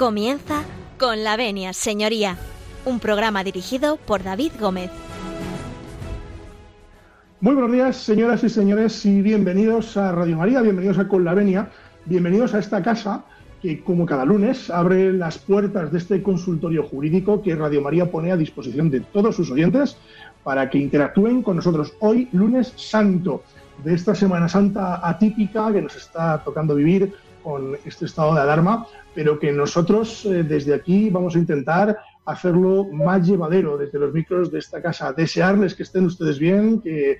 [0.00, 0.62] Comienza
[0.98, 2.38] con la venia, señoría,
[2.86, 4.90] un programa dirigido por David Gómez.
[7.42, 11.34] Muy buenos días, señoras y señores, y bienvenidos a Radio María, bienvenidos a Con la
[11.34, 11.68] Venia,
[12.06, 13.26] bienvenidos a esta casa
[13.60, 18.32] que, como cada lunes, abre las puertas de este consultorio jurídico que Radio María pone
[18.32, 19.98] a disposición de todos sus oyentes
[20.42, 23.42] para que interactúen con nosotros hoy, lunes santo,
[23.84, 28.86] de esta Semana Santa atípica que nos está tocando vivir con este estado de alarma,
[29.14, 34.50] pero que nosotros eh, desde aquí vamos a intentar hacerlo más llevadero desde los micros
[34.50, 35.12] de esta casa.
[35.12, 37.18] Desearles que estén ustedes bien, que,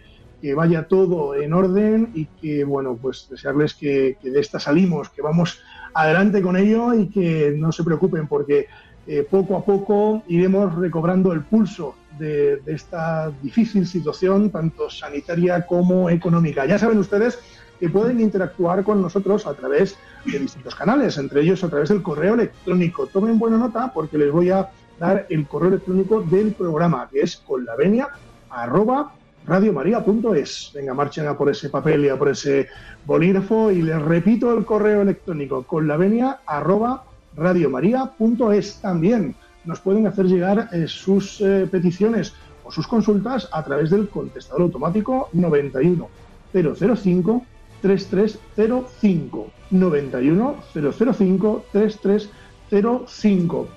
[0.55, 5.61] vaya todo en orden y que, bueno, pues desearles que, de esta salimos, que vamos
[5.93, 8.67] adelante con ello y que no se preocupen porque
[9.07, 15.67] eh, poco a poco iremos recobrando el pulso de, de, esta difícil situación, tanto sanitaria
[15.67, 16.65] como económica.
[16.65, 17.39] Ya saben ustedes
[17.81, 22.03] que pueden interactuar con nosotros a través de distintos canales, entre ellos a través del
[22.03, 23.07] correo electrónico.
[23.07, 27.39] Tomen buena nota porque les voy a dar el correo electrónico del programa, que es
[27.39, 28.09] con la venia
[28.51, 29.15] arroba
[29.47, 30.73] radiomaria.es.
[30.75, 32.69] Venga, marchen a por ese papel y a por ese
[33.07, 38.81] bolígrafo y les repito el correo electrónico con la venia arroba radiomaria.es.
[38.83, 39.35] También
[39.65, 44.63] nos pueden hacer llegar eh, sus eh, peticiones o sus consultas a través del contestador
[44.63, 46.09] automático 91
[46.53, 47.47] 005
[47.81, 53.69] 3305 91 005 3305.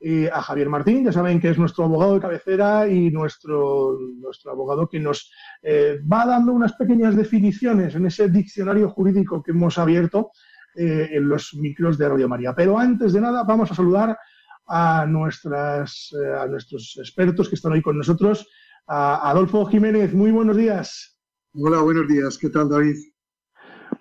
[0.06, 4.52] eh, a Javier Martín, ya saben que es nuestro abogado de cabecera y nuestro, nuestro
[4.52, 5.32] abogado que nos
[5.62, 10.32] eh, va dando unas pequeñas definiciones en ese diccionario jurídico que hemos abierto
[10.74, 12.54] eh, en los micros de Radio María.
[12.54, 14.18] Pero antes de nada, vamos a saludar
[14.66, 18.46] a, nuestras, a nuestros expertos que están hoy con nosotros.
[18.86, 21.18] A Adolfo Jiménez, muy buenos días.
[21.54, 22.36] Hola, buenos días.
[22.36, 22.96] ¿Qué tal, David?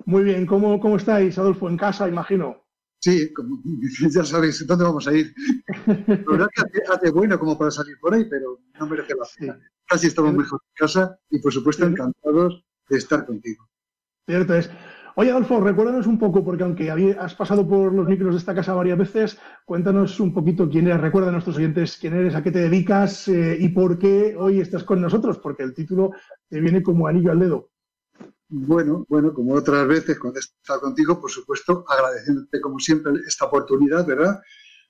[0.04, 1.70] Muy bien, ¿cómo, cómo estáis, Adolfo?
[1.70, 2.63] En casa, imagino.
[3.04, 3.62] Sí, como,
[4.16, 5.34] ya sabéis dónde vamos a ir.
[5.86, 9.60] La verdad que hace, bueno como para salir por ahí, pero no merece la pena.
[9.86, 13.68] Casi estamos mejor en casa y, por supuesto, encantados de estar contigo.
[14.26, 14.72] Cierto es.
[15.18, 18.74] Oye, Adolfo, recuérdanos un poco, porque aunque has pasado por los micros de esta casa
[18.74, 22.52] varias veces, cuéntanos un poquito quién eres, recuerda a nuestros oyentes quién eres, a qué
[22.52, 26.12] te dedicas eh, y por qué hoy estás con nosotros, porque el título
[26.48, 27.73] te viene como anillo al dedo.
[28.56, 34.06] Bueno, bueno, como otras veces cuando he contigo, por supuesto, agradeciéndote como siempre esta oportunidad,
[34.06, 34.40] ¿verdad?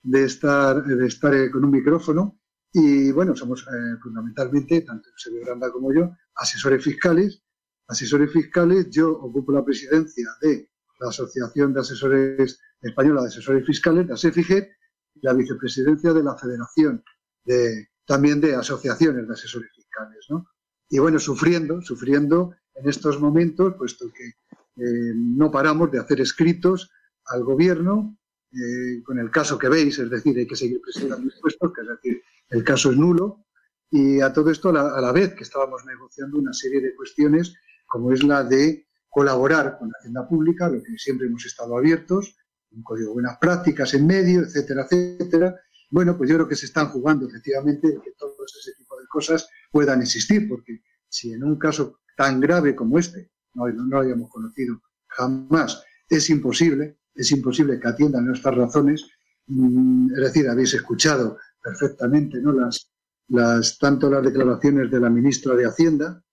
[0.02, 2.42] De estar, de estar con un micrófono.
[2.74, 7.42] Y bueno, somos eh, fundamentalmente, tanto Eusebio Granda como yo, asesores fiscales.
[7.88, 14.08] Asesores fiscales, yo ocupo la presidencia de la Asociación de Asesores Española de Asesores Fiscales,
[14.08, 14.72] la ASEFIGET,
[15.16, 17.02] y la vicepresidencia de la Federación
[17.46, 20.50] de, también de Asociaciones de Asesores Fiscales, ¿no?
[20.90, 26.92] Y bueno, sufriendo, sufriendo en estos momentos, puesto que eh, no paramos de hacer escritos
[27.26, 28.18] al gobierno
[28.54, 31.88] eh, con el caso que veis, es decir, hay que seguir presentando impuestos, que es
[31.88, 33.46] decir, el caso es nulo,
[33.90, 37.56] y a todo esto a la, vez que estábamos negociando una serie de cuestiones,
[37.88, 42.36] como es la de colaborar con la Hacienda Pública, lo que siempre hemos estado abiertos,
[42.72, 45.56] un código de buenas prácticas en medio, etcétera, etcétera.
[45.90, 49.48] Bueno, pues yo creo que se están jugando efectivamente que todo ese tipo de cosas
[49.72, 50.82] puedan existir, porque
[51.14, 56.98] si en un caso tan grave como este, no, lo habíamos conocido jamás, es imposible,
[57.14, 59.06] es imposible que atiendan nuestras razones.
[59.46, 62.52] Mm, es decir, habéis escuchado perfectamente ¿no?
[62.52, 62.90] las,
[63.28, 66.24] las, tanto las declaraciones de la ministra de Hacienda,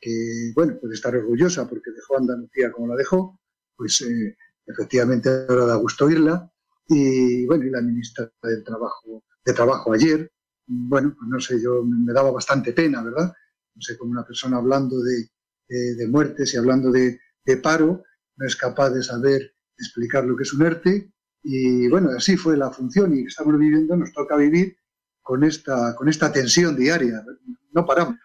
[0.00, 3.38] que, bueno, puede estar orgullosa porque dejó Andalucía como la dejó,
[3.76, 6.50] pues eh, efectivamente ahora da gusto oírla.
[6.88, 10.32] y bueno, y la ministra del Trabajo, de Trabajo ayer,
[10.66, 13.34] bueno, pues no sé, yo me daba bastante pena, ¿verdad?
[13.74, 15.28] No sé, como una persona hablando de,
[15.68, 18.02] de, muertes y hablando de, de, paro,
[18.36, 21.12] no es capaz de saber explicar lo que es un ERTE.
[21.42, 24.76] Y bueno, así fue la función y estamos viviendo, nos toca vivir
[25.22, 27.24] con esta, con esta tensión diaria.
[27.72, 28.16] No paramos.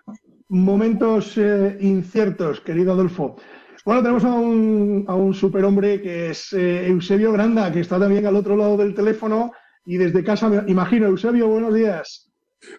[0.50, 3.38] Momentos eh, inciertos, querido Adolfo.
[3.86, 8.25] Bueno, tenemos a un, a un superhombre que es eh, Eusebio Granda, que está también
[8.25, 9.51] al otro lado del teléfono
[9.86, 11.06] y desde casa, me imagino.
[11.06, 12.31] Eusebio, buenos días.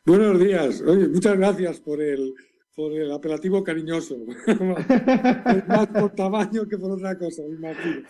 [0.04, 0.82] Buenos días.
[0.82, 2.34] Oye, muchas gracias por el,
[2.76, 4.17] por el apelativo cariñoso.
[5.67, 8.02] más por tamaño que por otra cosa, me imagino.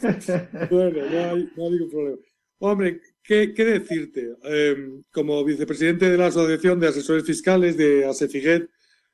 [0.70, 2.18] Bueno, no hay, no hay ningún problema.
[2.58, 4.34] Hombre, ¿qué, qué decirte?
[4.42, 8.68] Em, como vicepresidente de la Asociación de Asesores Fiscales de ASEFIGET,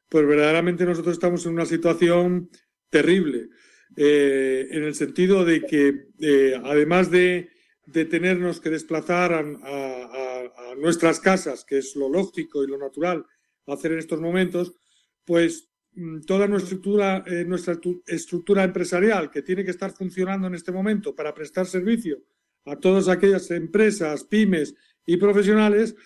[0.08, 2.50] pues verdaderamente nosotros estamos en una situación
[2.88, 3.48] terrible.
[3.96, 7.50] Eh, en el sentido de que eh, además de,
[7.92, 13.26] tenernos que desplazar a, nuestras casas, que es lo lógico y lo natural
[13.66, 14.74] hacer en estos momentos,
[15.24, 20.54] pues mm, toda nuestra estructura, eh, nuestra estructura empresarial que tiene que estar funcionando en
[20.54, 22.22] este momento para prestar servicio
[22.64, 24.74] a todas aquellas empresas, pymes
[25.04, 25.96] y profesionales,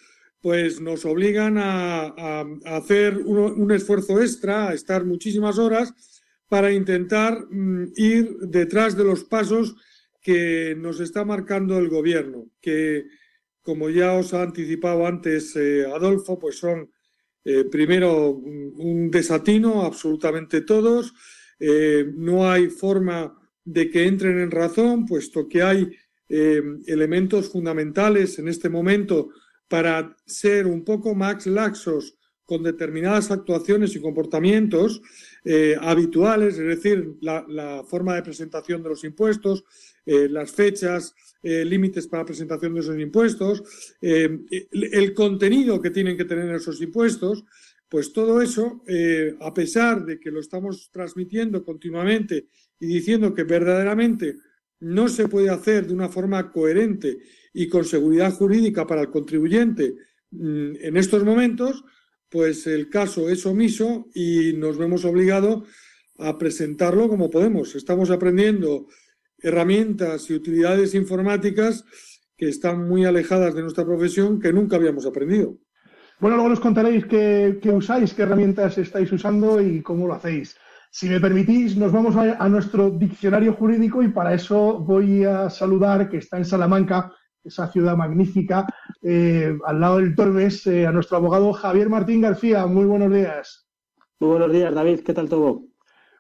[0.41, 5.93] pues nos obligan a, hacer un esfuerzo extra, a estar muchísimas horas
[6.49, 9.77] para intentar mm, ir detrás de los pasos
[10.23, 13.07] que nos está marcando el gobierno, que
[13.63, 16.91] como ya os ha anticipado antes eh, Adolfo, pues son
[17.49, 21.15] eh, primero un desatino, absolutamente todos,
[21.61, 25.89] eh, no hay forma de que entren en razón, puesto que hay
[26.29, 29.29] elementos fundamentales en este momento
[29.69, 35.03] para ser un poco más laxos con determinadas actuaciones y comportamientos
[35.49, 39.65] eh, habituales, es decir, la, forma de presentación de los impuestos,
[40.05, 43.63] eh, las fechas, eh, límites para presentación de esos impuestos,
[44.01, 47.45] el, contenido que tienen que tener esos impuestos,
[47.89, 48.83] pues todo eso,
[49.39, 52.49] a pesar de que lo estamos transmitiendo continuamente
[52.81, 54.39] y diciendo que verdaderamente
[54.81, 57.19] no se puede hacer de una forma coherente
[57.55, 59.95] y con seguridad jurídica para el contribuyente
[60.33, 61.85] mm, en estos momentos,
[62.31, 65.69] pues el caso es omiso y nos vemos obligados
[66.19, 67.75] a presentarlo como podemos.
[67.75, 68.87] Estamos aprendiendo
[69.39, 71.85] herramientas y utilidades informáticas
[72.37, 75.59] que están muy alejadas de nuestra profesión que nunca habíamos aprendido.
[76.19, 80.57] Bueno, luego nos contaréis qué, usáis, qué herramientas estáis usando y cómo lo hacéis.
[80.91, 86.09] Si me permitís, nos vamos a, nuestro diccionario jurídico y para eso voy a saludar,
[86.09, 87.13] que está en Salamanca,
[87.45, 88.67] esa ciudad magnífica,
[89.09, 92.67] eh, al lado del Tormes, eh, a nuestro abogado Javier Martín García.
[92.67, 93.69] Muy buenos días.
[94.19, 95.01] Muy buenos días, David.
[95.07, 95.63] ¿Qué tal todo?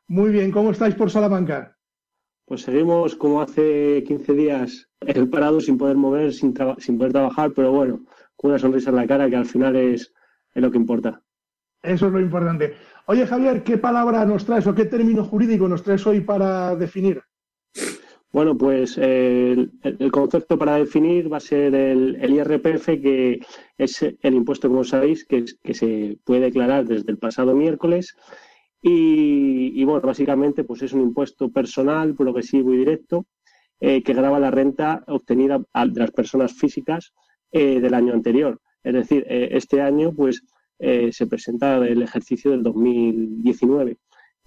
[0.06, 0.52] Muy bien.
[0.52, 1.76] ¿Cómo estáis por Salamanca?
[2.44, 4.88] Pues seguimos como hace 15 días,
[5.32, 8.04] parado sin poder mover, sin, sin poder trabajar, pero bueno,
[8.36, 10.14] con una sonrisa en la cara que al final es,
[10.54, 11.20] es lo que importa.
[11.82, 12.74] Eso es lo importante.
[13.06, 17.20] Oye, Javier, ¿qué palabra nos traes o qué término jurídico nos traes hoy para definir?
[18.36, 19.70] Bueno, pues el,
[20.12, 23.40] concepto para definir va a ser el, IRPF, que
[23.78, 28.14] es el impuesto, como sabéis, que, se puede declarar desde el pasado miércoles.
[28.82, 33.24] Y, bueno, básicamente pues es un impuesto personal, progresivo y directo
[33.80, 37.14] eh, que graba la renta obtenida de las personas físicas
[37.52, 38.60] eh, del año anterior.
[38.84, 40.42] Es decir, eh, este año pues
[40.78, 43.96] se presenta el ejercicio del 2019.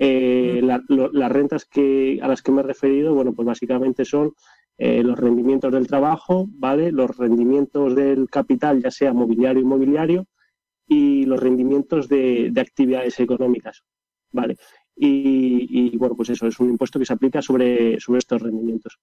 [0.02, 4.34] Eh, las rentas que, a las que me he referido, bueno, pues básicamente son
[4.78, 6.94] eh, los rendimientos del trabajo, ¿vale?
[6.94, 10.26] Los rendimientos del capital, ya sea mobiliario o inmobiliario,
[10.88, 13.84] y los rendimientos de, actividades económicas,
[14.32, 14.56] ¿vale?
[14.96, 19.00] Y, y, bueno, pues eso es un impuesto que se aplica sobre, sobre estos rendimientos.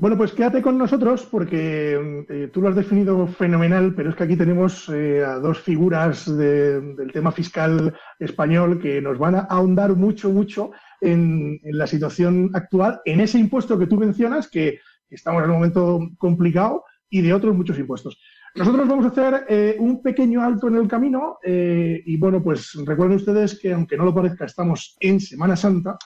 [0.00, 4.24] Bueno, pues quédate con nosotros porque eh, tú lo has definido fenomenal, pero es que
[4.24, 9.94] aquí tenemos eh, a dos figuras del tema fiscal español que nos van a ahondar
[9.96, 10.70] mucho, mucho
[11.02, 14.78] en, la situación actual, en ese impuesto que tú mencionas, que,
[15.10, 18.18] estamos en un momento complicado, y de otros muchos impuestos.
[18.54, 23.16] Nosotros vamos a hacer eh, un pequeño alto en el camino y bueno, pues recuerden
[23.18, 25.98] ustedes que aunque no lo parezca, estamos en Semana Santa,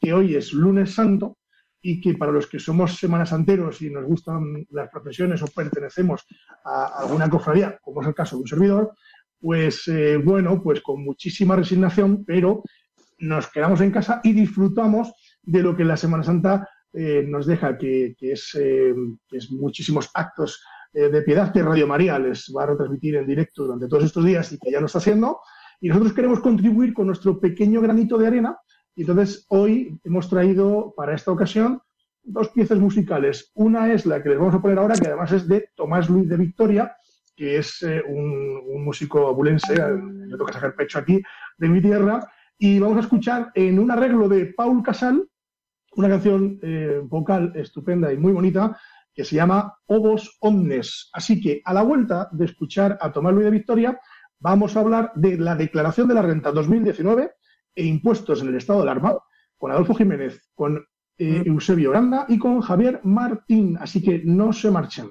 [0.00, 1.39] que hoy es lunes santo
[1.82, 6.26] y que para los que somos semanas anteros y nos gustan las profesiones o pertenecemos
[6.64, 8.94] a alguna cofradía, como es el caso de un servidor,
[9.40, 12.62] pues eh, bueno, pues con muchísima resignación, pero
[13.18, 17.78] nos quedamos en casa y disfrutamos de lo que la Semana Santa eh, nos deja,
[17.78, 18.94] que, es, eh,
[19.30, 23.86] es, muchísimos actos de piedad que Radio María les va a retransmitir en directo durante
[23.86, 25.38] todos estos días y que ya lo está haciendo.
[25.80, 28.58] Y nosotros queremos contribuir con nuestro pequeño granito de arena
[28.94, 31.80] y entonces hoy hemos traído para esta ocasión
[32.22, 33.50] dos piezas musicales.
[33.54, 36.28] Una es la que les vamos a poner ahora, que además es de Tomás Luis
[36.28, 36.96] de Victoria,
[37.36, 41.22] que es eh, un, músico abulense, le toca sacar pecho aquí,
[41.58, 42.20] de mi tierra,
[42.58, 45.28] y vamos a escuchar en un arreglo de Paul Casal,
[45.96, 48.78] una canción eh, vocal estupenda y muy bonita,
[49.14, 51.10] que se llama Obos Omnes.
[51.12, 54.00] Así que a la vuelta de escuchar a Tomás Luis de Victoria,
[54.38, 57.32] vamos a hablar de la declaración de la renta 2019
[57.74, 59.18] e impuestos en el estado de alarma
[59.56, 60.84] con Adolfo Jiménez, con
[61.18, 63.76] eh, Eusebio Granda y con Javier Martín.
[63.78, 65.10] Así que no se marchen.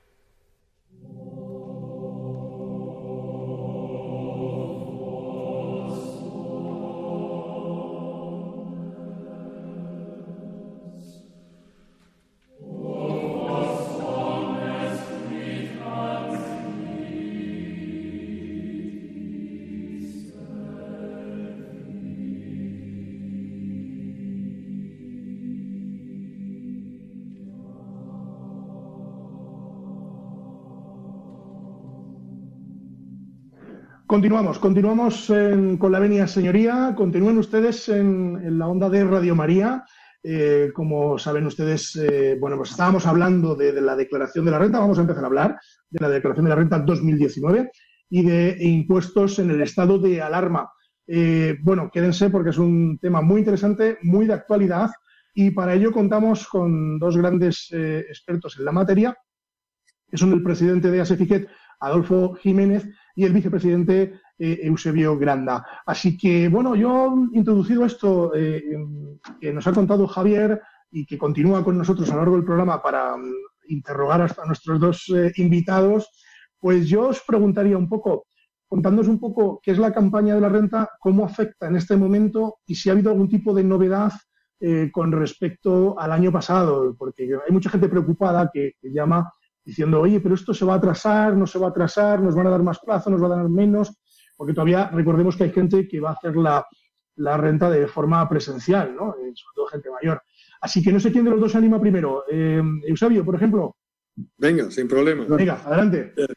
[34.11, 35.31] Continuamos, continuamos
[35.79, 36.93] con la venia señoría.
[36.97, 39.85] Continúen ustedes en, la onda de Radio María.
[40.21, 44.79] Eh, como saben ustedes, eh, bueno, pues estábamos hablando de, la declaración de la renta.
[44.79, 47.71] Vamos a empezar a hablar de la declaración de la renta 2019
[48.09, 50.69] y de impuestos en el estado de alarma.
[51.07, 54.91] Eh, bueno, quédense porque es un tema muy interesante, muy de actualidad
[55.33, 59.17] y para ello contamos con dos grandes expertos en la materia,
[60.09, 61.47] que son el presidente de ASEFICET,
[61.79, 64.13] Adolfo Jiménez, y el vicepresidente
[64.43, 65.63] eh, Eusebio Granda.
[65.85, 68.63] Así que, bueno, yo he introducido esto eh,
[69.39, 72.81] que nos ha contado Javier y que continúa con nosotros a lo largo del programa
[72.81, 73.33] para mm,
[73.69, 76.09] interrogar a nuestros dos eh, invitados,
[76.59, 78.25] pues yo os preguntaría un poco,
[78.67, 82.57] contándonos un poco qué es la campaña de la renta, cómo afecta en este momento
[82.65, 84.11] y si ha habido algún tipo de novedad
[84.91, 89.31] con respecto al año pasado, porque hay mucha gente preocupada que, llama
[89.63, 92.47] diciendo, oye, pero esto se va a atrasar, no se va a atrasar, nos van
[92.47, 93.93] a dar más plazo, nos va a dar menos,
[94.35, 96.65] porque todavía recordemos que hay gente que va a hacer la,
[97.15, 99.13] la renta de forma presencial, ¿no?
[99.13, 100.21] sobre todo gente mayor.
[100.61, 102.23] Así que no sé quién de los dos se anima primero.
[102.29, 103.77] Eh, Eusebio, por ejemplo.
[104.37, 105.25] Venga, sin problema.
[105.27, 106.13] Venga, adelante.
[106.15, 106.27] Eh,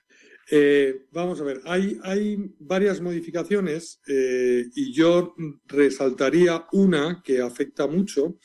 [0.51, 5.35] eh, vamos a ver, hay, hay varias modificaciones y yo
[5.67, 8.37] resaltaría una que afecta mucho,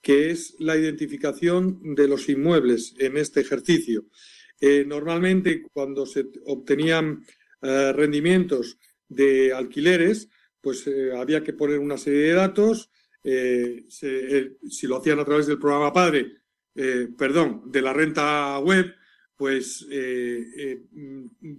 [0.00, 4.06] que es la identificación de los inmuebles en este ejercicio.
[4.86, 7.24] normalmente, cuando se obtenían
[7.60, 8.78] rendimientos
[9.08, 10.28] de alquileres,
[10.60, 12.90] pues había que poner una serie de datos
[13.30, 16.32] eh, si lo hacían a través del programa Padre,
[16.74, 18.94] eh, perdón, de la renta web,
[19.36, 20.82] pues eh,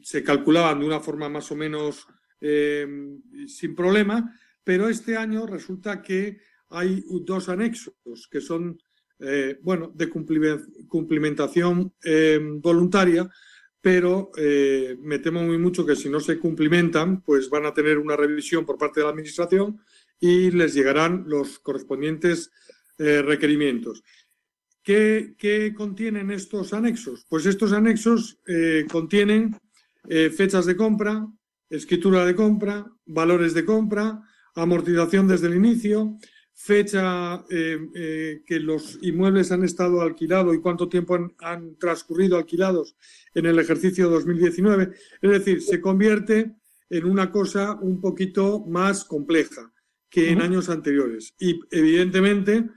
[0.02, 2.08] se calculaban de una forma más o menos
[2.42, 8.80] sin problema, pero este año resulta que hay dos anexos que son,
[9.62, 11.94] bueno, de cumplimentación
[12.62, 13.30] voluntaria,
[13.82, 14.32] pero
[15.02, 18.66] me temo muy mucho que si no se cumplimentan, pues van a tener una revisión
[18.66, 19.80] por parte de la Administración
[20.20, 22.52] y les llegarán los correspondientes
[22.98, 24.04] eh, requerimientos.
[24.84, 27.26] ¿Qué, contienen estos anexos?
[27.30, 29.56] Pues estos anexos eh, contienen
[30.08, 31.28] eh, fechas de compra,
[31.70, 34.22] escritura de compra, valores de compra,
[34.56, 36.18] amortización desde el inicio,
[36.62, 42.98] fecha que los inmuebles han estado alquilados y cuánto tiempo han, han, transcurrido alquilados
[43.34, 44.92] en el ejercicio 2019.
[45.22, 46.52] Es decir, se convierte
[46.90, 49.72] en una cosa un poquito más compleja
[50.10, 51.34] que en años anteriores.
[51.40, 52.70] Y evidentemente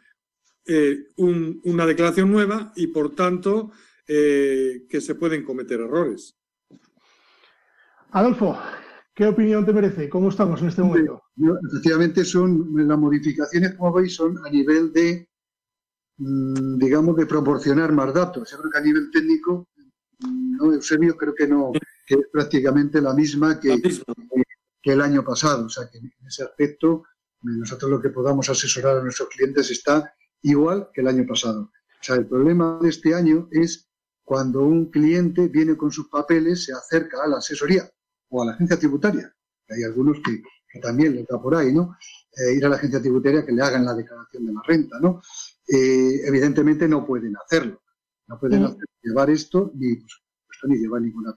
[0.66, 3.72] eh, una declaración nueva y por tanto
[4.07, 6.37] eh, que se pueden cometer errores.
[8.11, 8.59] Adolfo,
[9.14, 10.09] ¿qué opinión te merece?
[10.09, 11.21] ¿Cómo estamos en este momento?
[11.37, 15.29] Efectivamente, son las modificaciones, como veis, son a nivel de,
[16.18, 18.51] mm, digamos, de proporcionar más datos.
[18.51, 19.68] Yo creo que a nivel técnico,
[20.21, 21.73] mm, no, Eusebio, creo que no,
[22.07, 23.81] que es prácticamente la misma que,
[24.83, 25.66] que el año pasado.
[25.66, 27.05] O sea, que en ese aspecto
[27.42, 31.62] nosotros lo que podamos asesorar a nuestros clientes está igual que el año pasado.
[31.62, 33.88] O sea, el problema de este año es
[34.25, 37.88] cuando un cliente viene con sus papeles, se acerca a la asesoría
[38.29, 39.33] o a la agencia tributaria.
[39.68, 40.42] Hay algunos que,
[40.80, 41.96] también les da por ahí, ¿no?
[42.37, 45.20] Eh, ir a la agencia tributaria que le hagan la declaración de la renta, ¿no?
[45.68, 47.82] Eh, evidentemente no pueden hacerlo.
[48.26, 49.88] No pueden llevar esto ni,
[50.64, 51.35] ni llevar ninguna,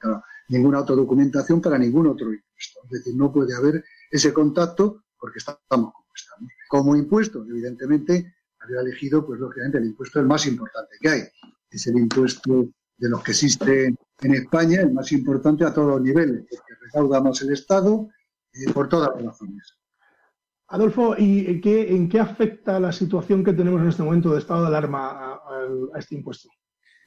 [0.50, 2.80] ninguna otra documentación para ningún otro impuesto.
[2.86, 6.52] Es decir, no puede haber ese contacto porque estamos como estamos.
[6.70, 11.22] Como impuesto, evidentemente, había elegido, pues lógicamente, el impuesto el más importante que hay.
[11.70, 16.02] Es el impuesto de los que existen en España, el más importante a todos los
[16.02, 18.08] niveles, porque recauda más el Estado
[18.56, 19.78] eh, por todas las razones.
[20.68, 24.40] Adolfo, ¿y en qué, en qué, afecta la situación que tenemos en este momento de
[24.40, 25.34] estado de alarma a,
[25.94, 26.50] a, este impuesto?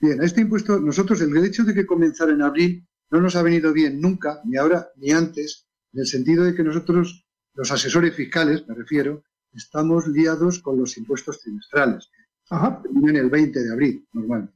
[0.01, 3.43] Bien, a este impuesto, nosotros el hecho de que comenzara en abril no nos ha
[3.43, 8.15] venido bien nunca, ni ahora ni antes, en el sentido de que nosotros los asesores
[8.15, 12.09] fiscales, me refiero, estamos liados con los impuestos trimestrales.
[12.51, 12.81] Ajá.
[12.95, 14.55] En el 20 de abril, normalmente.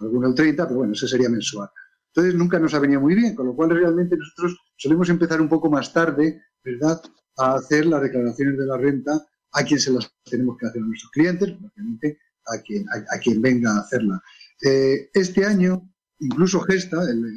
[0.00, 1.68] Algunos el 30, pero bueno, ese sería mensual.
[2.08, 5.48] Entonces nunca nos ha venido muy bien, con lo cual realmente nosotros solemos empezar un
[5.48, 7.02] poco más tarde, ¿verdad?,
[7.36, 9.12] a hacer las declaraciones de la renta
[9.52, 13.42] a quien se las tenemos que hacer a nuestros clientes, obviamente a quien, a, quien
[13.42, 14.22] venga a hacerla.
[14.64, 17.28] Eh, este año, incluso Gesta, la,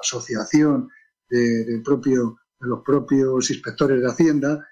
[0.00, 0.88] asociación
[1.30, 4.66] del propio de los propios inspectores de Hacienda,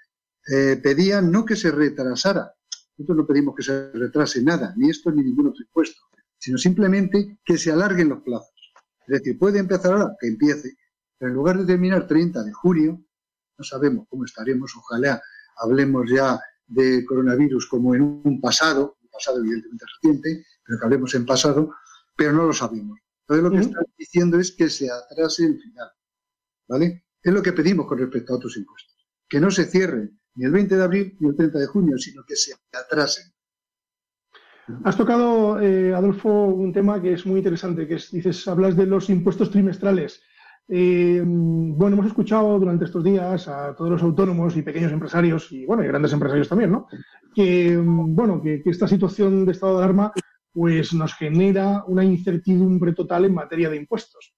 [0.51, 2.53] eh, pedían no que se retrasara.
[2.97, 6.01] Nosotros no pedimos que se retrase nada, ni esto ni ningún otro impuesto,
[6.37, 8.53] sino simplemente que se alarguen los plazos.
[9.07, 10.77] Es decir, puede empezar ahora, que empiece,
[11.25, 13.01] pero en lugar de terminar 30 de junio,
[13.57, 15.19] no sabemos cómo estaremos, ojalá
[15.57, 21.15] hablemos ya de coronavirus como en un pasado, un pasado evidentemente reciente, pero que hablemos
[21.15, 21.73] en pasado,
[22.15, 22.99] pero no lo sabemos.
[23.21, 25.89] Entonces lo que están diciendo es que se atrase el final,
[26.67, 27.05] ¿vale?
[27.23, 28.95] Es lo que pedimos con respecto a otros impuestos.
[29.27, 32.23] Que no se cierren ni el 20 de abril ni el 30 de junio, sino
[32.23, 33.33] que se atrasen.
[34.83, 38.85] Has tocado, eh, Adolfo, un tema que es muy interesante, que es, dices, hablas de
[38.85, 40.21] los impuestos trimestrales.
[40.67, 45.65] Eh, bueno, hemos escuchado durante estos días a todos los autónomos y pequeños empresarios, y
[45.65, 46.87] bueno, y grandes empresarios también, ¿no?
[47.33, 50.11] Que, bueno, que, esta situación de estado de alarma
[50.51, 54.33] pues nos genera una incertidumbre total en materia de impuestos.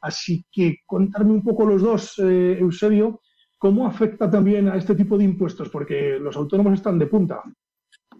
[0.00, 3.20] Así que contarme un poco los dos, eh, Eusebio,
[3.58, 5.68] ¿cómo afecta también a este tipo de impuestos?
[5.68, 7.42] Porque los autónomos están de punta.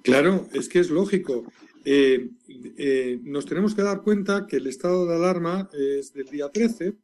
[0.02, 1.44] Claro, es que es lógico.
[1.84, 2.30] Eh,
[2.76, 6.96] eh, nos tenemos que dar cuenta que el estado de alarma es del día 13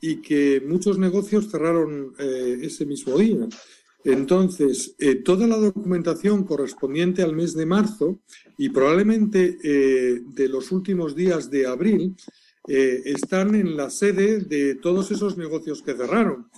[0.00, 3.48] y que muchos negocios cerraron ese mismo día.
[4.04, 8.20] Entonces, eh, toda la documentación correspondiente al mes de marzo
[8.56, 12.16] y probablemente eh, de los últimos días de abril
[12.68, 16.48] eh, están en la sede de todos esos negocios que cerraron.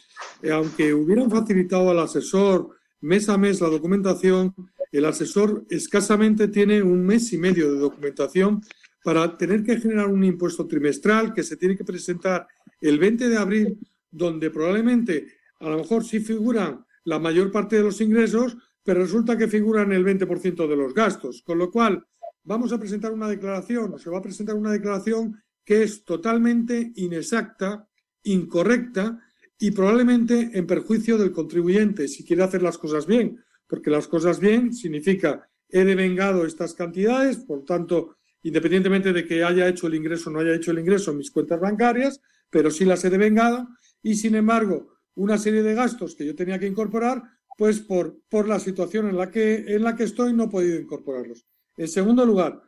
[0.53, 4.55] aunque hubieran facilitado al asesor mes a mes la documentación,
[4.93, 8.61] el asesor escasamente tiene un mes y medio de documentación
[9.03, 12.47] para tener que generar un impuesto trimestral que se tiene que presentar
[12.81, 13.79] el 20 de abril,
[14.11, 15.27] donde probablemente
[15.61, 19.93] a lo mejor sí figuran la mayor parte de los ingresos, pero resulta que figuran
[19.93, 21.43] el 20% de los gastos.
[21.43, 22.07] Con lo cual,
[22.43, 26.93] vamos a presentar una declaración, o se va a presentar una declaración que es totalmente
[26.97, 27.87] inexacta,
[28.25, 29.19] incorrecta
[29.59, 34.41] y probablemente en perjuicio del contribuyente si quiere hacer las cosas bien, porque las cosas
[34.41, 40.31] bien significa he devengado estas cantidades, por tanto, independientemente de que haya hecho el ingreso
[40.31, 43.69] o no haya hecho el ingreso en mis cuentas bancarias, pero sí las he devengado
[44.03, 47.23] y sin embargo una serie de gastos que yo tenía que incorporar,
[47.57, 50.81] pues por, por la situación en la, que, en la que estoy no he podido
[50.81, 51.45] incorporarlos.
[51.77, 52.63] En segundo lugar,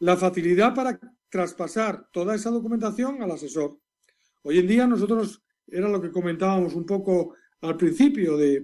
[0.00, 0.98] la facilidad para
[1.28, 3.78] traspasar toda esa documentación al asesor.
[4.42, 8.60] Hoy en día nosotros, era lo que comentábamos un poco al principio, de,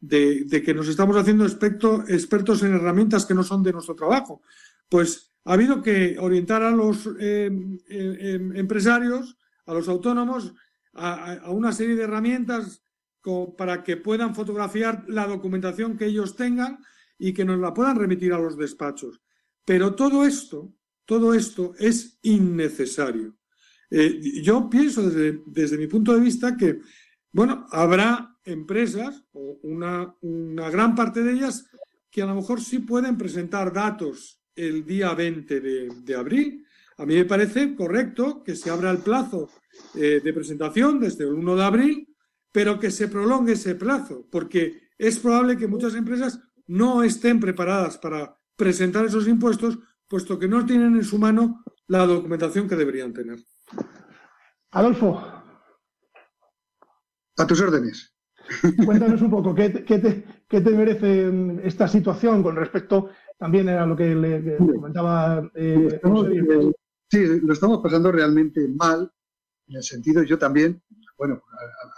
[0.00, 4.42] de, que nos estamos haciendo expertos en herramientas que no son de nuestro trabajo.
[4.88, 7.50] Pues ha habido que orientar a los eh,
[7.88, 10.54] eh, empresarios, a los autónomos,
[10.94, 12.82] a, una serie de herramientas
[13.56, 16.78] para que puedan fotografiar la documentación que ellos tengan
[17.18, 19.20] y que nos la puedan remitir a los despachos.
[19.64, 20.74] Pero todo esto,
[21.06, 23.36] todo esto es innecesario.
[23.90, 26.80] Eh, yo pienso desde, desde, mi punto de vista que,
[27.32, 31.66] bueno, habrá empresas, o una, una, gran parte de ellas,
[32.10, 36.63] que a lo mejor sí pueden presentar datos el día 20 de, de abril.
[36.96, 39.48] A mí me parece correcto que se abra el plazo
[39.94, 42.16] eh, de presentación desde el 1 de abril,
[42.52, 47.98] pero que se prolongue ese plazo, porque es probable que muchas empresas no estén preparadas
[47.98, 49.78] para presentar esos impuestos,
[50.08, 53.38] puesto que no tienen en su mano la documentación que deberían tener.
[54.70, 55.20] Adolfo.
[57.36, 58.14] A tus órdenes.
[58.86, 61.32] Cuéntanos un poco, ¿qué te, merece
[61.64, 65.50] esta situación con respecto también a lo que le, comentaba?
[65.54, 66.00] Eh,
[67.10, 69.10] sí, lo estamos pasando realmente mal
[69.68, 70.82] en el sentido, yo también,
[71.16, 71.42] bueno,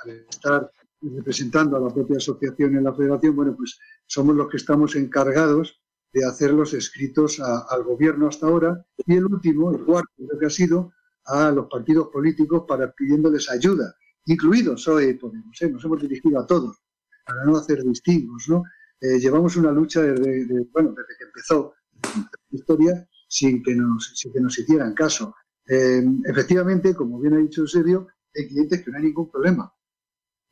[0.05, 4.57] al, estar representando a la propia asociación en la federación, bueno, pues somos los que
[4.57, 5.81] estamos encargados
[6.12, 10.47] de hacer los escritos al gobierno hasta ahora y el último, el cuarto, creo que
[10.47, 10.92] ha sido
[11.27, 13.95] a los partidos políticos para pidiéndoles ayuda,
[14.27, 15.71] incluidos hoy Podemos, ¿eh?
[15.71, 16.77] nos hemos dirigido a todos
[17.27, 18.62] para no hacer distingos, ¿no?
[19.01, 24.33] Eh, llevamos una lucha desde, bueno, desde que empezó la historia sin que nos, sin
[24.33, 25.35] que nos hicieran caso.
[25.69, 29.73] Eh, efectivamente, como bien ha dicho Eusebio, hay clientes que no hay ningún problema.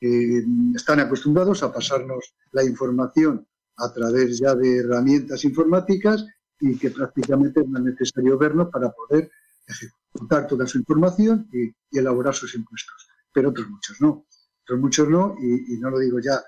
[0.01, 6.27] están acostumbrados a pasarnos la información a través ya de herramientas informáticas
[6.61, 9.31] y que prácticamente no es necesario vernos para poder
[9.67, 13.09] ejecutar toda su información y, elaborar sus impuestos.
[13.33, 14.27] Pero otros muchos no.
[14.63, 16.41] Otros muchos no, y, no lo digo ya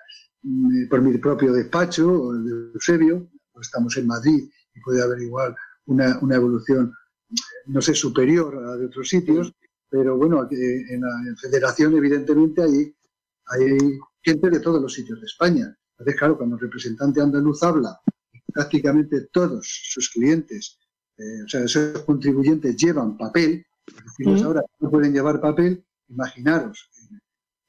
[0.42, 2.34] mm, por mi propio despacho o
[2.74, 6.92] Eusebio, pues estamos en Madrid y puede haber igual una, una evolución
[7.66, 9.52] no sé, superior a la de otros sitios,
[9.88, 12.94] pero bueno, en la federación evidentemente hay,
[13.46, 13.78] hay
[14.22, 15.76] gente de todos los sitios de España.
[15.92, 17.98] Entonces, claro, cuando el representante andaluz habla,
[18.52, 20.78] prácticamente todos sus clientes,
[21.18, 26.90] eh, o sea, esos contribuyentes llevan papel, decimos ahora no pueden llevar papel, imaginaros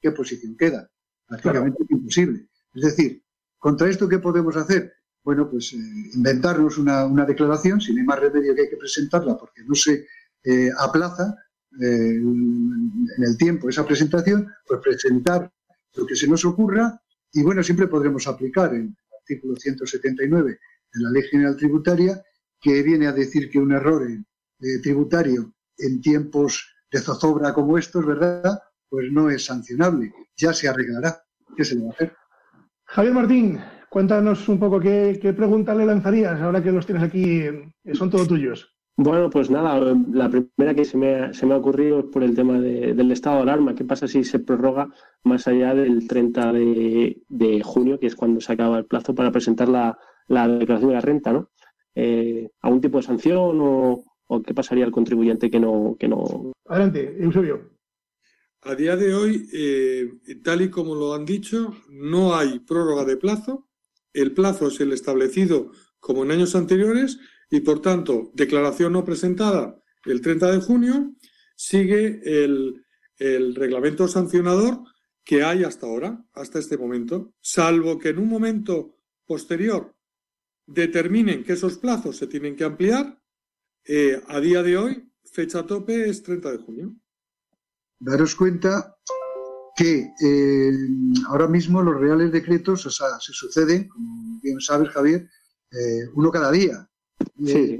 [0.00, 0.90] qué posición queda.
[1.26, 2.48] Prácticamente imposible.
[2.74, 3.22] Es decir,
[3.58, 4.94] contra esto, ¿qué podemos hacer?
[5.22, 5.76] Bueno, pues eh,
[6.14, 10.06] inventarnos una, declaración, si no hay más remedio que hay que presentarla porque no se
[10.44, 11.36] eh, aplaza
[11.80, 15.52] eh, en el tiempo esa presentación, pues presentar
[15.94, 17.00] lo que se nos ocurra
[17.32, 20.58] y bueno, siempre podremos aplicar el artículo 179
[20.92, 22.22] de la Ley General Tributaria
[22.60, 24.08] que viene a decir que un error
[24.82, 28.60] tributario en tiempos de zozobra como estos, ¿verdad?
[28.88, 31.22] Pues no es sancionable, ya se arreglará.
[31.56, 32.16] ¿Qué se le va a hacer?
[32.86, 37.44] Javier Martín, Cuéntanos un poco qué, pregunta le lanzarías ahora que los tienes aquí,
[37.94, 38.74] son todos tuyos.
[39.00, 42.24] Bueno, pues nada, la primera que se me ha, se me ha ocurrido es por
[42.24, 43.74] el tema del estado de alarma.
[43.74, 44.88] ¿Qué pasa si se prorroga
[45.22, 49.68] más allá del 30 de, junio, que es cuando se acaba el plazo para presentar
[49.68, 49.96] la,
[50.26, 51.32] declaración de la renta?
[51.32, 51.48] ¿no?
[51.94, 54.04] Eh, ¿Algún tipo de sanción o,
[54.44, 56.52] qué pasaría al contribuyente que no, que no...
[56.66, 57.70] Adelante, Eusebio.
[58.62, 60.10] A día de hoy, eh,
[60.42, 63.67] tal y como lo han dicho, no hay prórroga de plazo
[64.20, 67.18] el plazo es el establecido como en años anteriores
[67.50, 71.14] y, por tanto, declaración no presentada el 30 de junio,
[71.56, 72.84] sigue el,
[73.54, 74.78] reglamento sancionador
[75.24, 79.96] que hay hasta ahora, hasta este momento, salvo que en un momento posterior
[80.66, 83.20] determinen que esos plazos se tienen que ampliar,
[83.84, 86.96] eh, a día de hoy, fecha tope es 30 de junio.
[87.98, 88.96] Daros cuenta
[89.78, 90.72] que eh,
[91.28, 95.28] ahora mismo los reales decretos o sea, se suceden, como bien sabes, Javier,
[95.70, 96.88] eh, uno cada día.
[97.36, 97.78] De,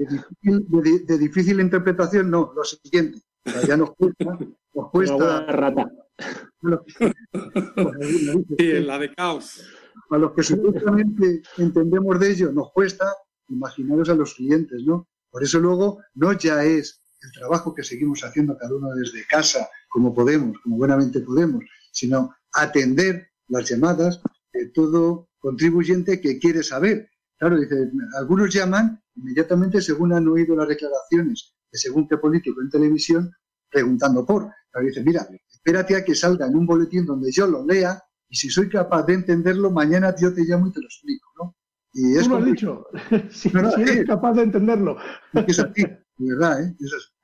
[1.18, 3.20] difícil, interpretación, no, lo siguiente.
[3.66, 4.38] ya nos cuesta.
[4.74, 5.90] Nos cuesta rata.
[8.58, 9.64] sí, la de caos.
[10.10, 13.12] A los que supuestamente entendemos de ello, nos cuesta
[13.48, 15.08] imaginaros a los clientes, ¿no?
[15.30, 19.68] Por eso luego no ya es el trabajo que seguimos haciendo cada uno desde casa,
[19.88, 24.20] como podemos, como buenamente podemos, sino atender las llamadas
[24.52, 27.08] de todo contribuyente que quiere saber.
[27.38, 32.70] Claro, dice, algunos llaman inmediatamente según han oído las declaraciones de según qué político en
[32.70, 33.30] televisión
[33.70, 34.50] preguntando por.
[34.70, 38.36] Claro, dice, mira, espérate a que salga en un boletín donde yo lo lea y
[38.36, 41.56] si soy capaz de entenderlo, mañana yo te llamo y te lo explico, ¿no?
[41.94, 42.86] Y es Tú lo has dicho,
[43.30, 44.98] si, eres capaz de entenderlo.
[45.46, 46.76] Es así, de verdad, ¿eh?
[46.78, 47.17] Es así.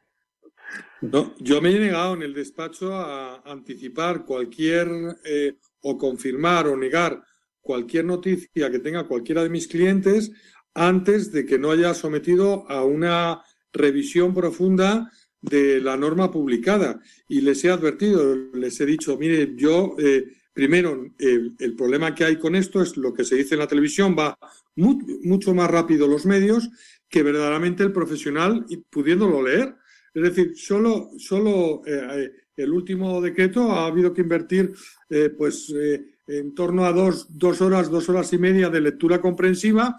[1.01, 4.89] No, yo me he negado en el despacho a anticipar cualquier
[5.25, 7.23] eh, o confirmar o negar
[7.61, 10.31] cualquier noticia que tenga cualquiera de mis clientes
[10.75, 15.11] antes de que no haya sometido a una revisión profunda
[15.41, 17.01] de la norma publicada.
[17.29, 22.39] Y les he advertido, les he dicho, mire, yo, eh, primero, el problema que hay
[22.39, 24.39] con esto es lo que se dice en la televisión, va
[24.77, 26.69] mucho más rápido los medios
[27.09, 29.77] que verdaderamente el profesional pudiéndolo leer.
[30.15, 34.73] Es decir, solo, solo eh, el último decreto ha habido que invertir
[35.11, 39.21] eh, pues, eh, en torno a dos, dos horas, dos horas y media de lectura
[39.21, 39.97] comprensiva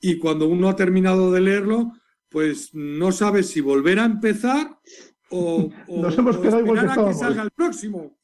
[0.00, 1.92] y cuando uno ha terminado de leerlo,
[2.28, 4.78] pues no sabe si volver a empezar
[5.30, 8.16] o, Nos hemos quedado igual que, que salga el próximo.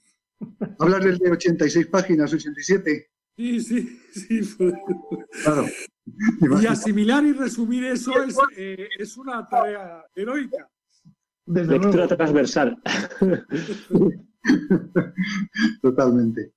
[0.79, 3.11] Hablas de 86 páginas, 87.
[3.37, 4.41] Sí, sí, sí.
[5.43, 5.67] Claro.
[6.61, 8.37] Y asimilar y resumir eso es,
[8.99, 10.69] es una tarea heroica.
[11.47, 12.81] Lectura transversal.
[15.83, 16.53] Totalmente.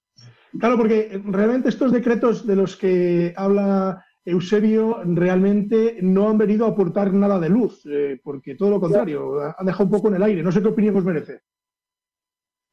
[0.59, 6.69] Claro, porque realmente estos decretos de los que habla Eusebio realmente no han venido a
[6.69, 10.23] aportar nada de luz, eh, porque todo lo contrario, han dejado un poco en el
[10.23, 10.41] aire.
[10.41, 11.41] No sé qué opinión os merece.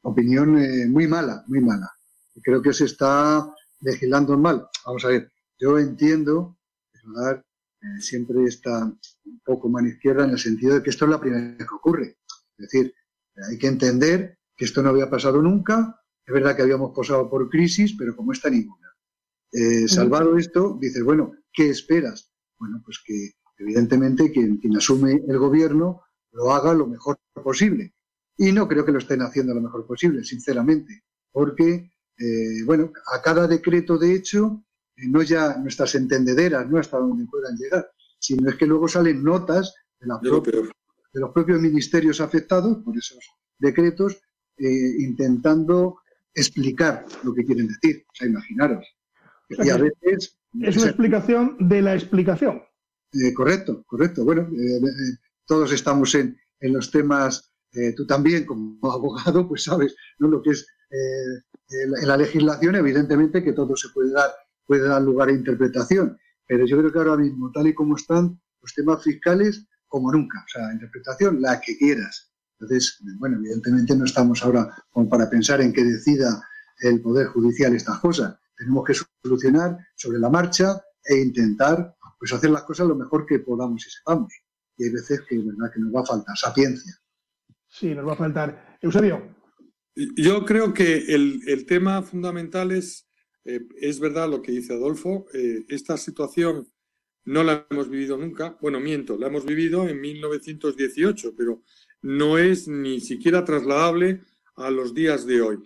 [0.02, 1.90] Opinión eh, muy mala, muy mala.
[2.42, 4.66] Creo que se está legislando mal.
[4.86, 6.56] Vamos a ver, yo entiendo,
[7.82, 11.20] eh, siempre está un poco mano izquierda en el sentido de que esto es la
[11.20, 12.16] primera vez que ocurre.
[12.56, 12.94] Es decir,
[13.48, 16.00] hay que entender que esto no había pasado nunca.
[16.24, 18.88] Es verdad que habíamos pasado por crisis, pero como esta ninguna.
[19.52, 22.32] Eh, salvado esto, dices, bueno, ¿qué esperas?
[22.58, 27.94] Bueno, pues que evidentemente quien, quien asume el gobierno lo haga lo mejor posible.
[28.36, 33.20] Y no creo que lo estén haciendo lo mejor posible, sinceramente, porque, eh, bueno, a
[33.20, 34.64] cada decreto, de hecho,
[34.96, 39.74] no ya nuestras entendederas, no hasta donde puedan llegar, sino es que luego salen notas
[40.00, 40.08] de,
[41.14, 43.24] los propios ministerios afectados por esos
[43.58, 44.20] decretos
[44.56, 45.98] eh, intentando
[46.34, 48.04] explicar lo que quieren decir.
[48.08, 48.86] O sea, imaginaros.
[49.48, 50.38] y a veces...
[50.60, 52.62] Es una explicación de la explicación.
[53.12, 54.24] Eh, correcto, correcto.
[54.24, 54.80] Bueno, eh,
[55.46, 57.52] todos estamos en, en los temas,
[57.96, 60.28] tú también como abogado, pues sabes ¿no?
[60.28, 64.30] lo que es en la legislación, evidentemente que todo se puede dar
[64.66, 66.18] puede dar lugar a interpretación.
[66.46, 70.44] Pero yo creo que ahora mismo, tal y como están los temas fiscales, como nunca.
[70.44, 72.32] O sea, interpretación, la que quieras.
[72.58, 76.42] Entonces, bueno, evidentemente no estamos ahora como para pensar en que decida
[76.80, 78.36] el Poder Judicial estas cosas.
[78.56, 83.40] Tenemos que solucionar sobre la marcha e intentar pues hacer las cosas lo mejor que
[83.40, 84.32] podamos y sepamos.
[84.76, 85.72] Y hay veces que, ¿verdad?
[85.74, 86.94] que nos va a faltar sapiencia.
[87.68, 88.78] Sí, nos va a faltar.
[88.80, 89.34] Eusebio.
[90.16, 93.08] Yo creo que el, el tema fundamental es
[93.44, 96.68] eh, es verdad lo que dice Adolfo, eh, esta situación
[97.24, 98.56] no la hemos vivido nunca.
[98.60, 101.62] Bueno, miento, la hemos vivido en 1918, pero
[102.02, 104.20] no es ni siquiera trasladable
[104.56, 105.58] a los días de hoy.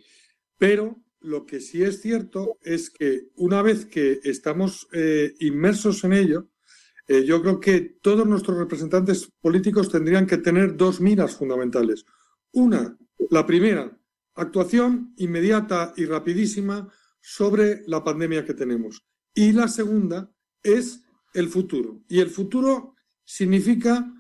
[0.59, 6.13] Pero lo que sí es cierto es que una vez que estamos eh, inmersos en
[6.13, 6.49] ello,
[7.09, 12.05] yo creo que todos nuestros representantes políticos tendrían que tener dos miras fundamentales.
[12.51, 12.99] Una,
[13.31, 13.97] la primera,
[14.35, 16.93] actuación inmediata y rapidísima
[17.29, 19.05] sobre la pandemia que tenemos.
[19.35, 20.31] Y la segunda
[20.63, 21.03] es
[21.35, 22.05] el futuro.
[22.09, 24.15] Y el futuro significa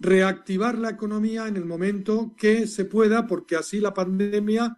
[0.00, 4.76] reactivar la economía en el momento que se pueda, porque así la pandemia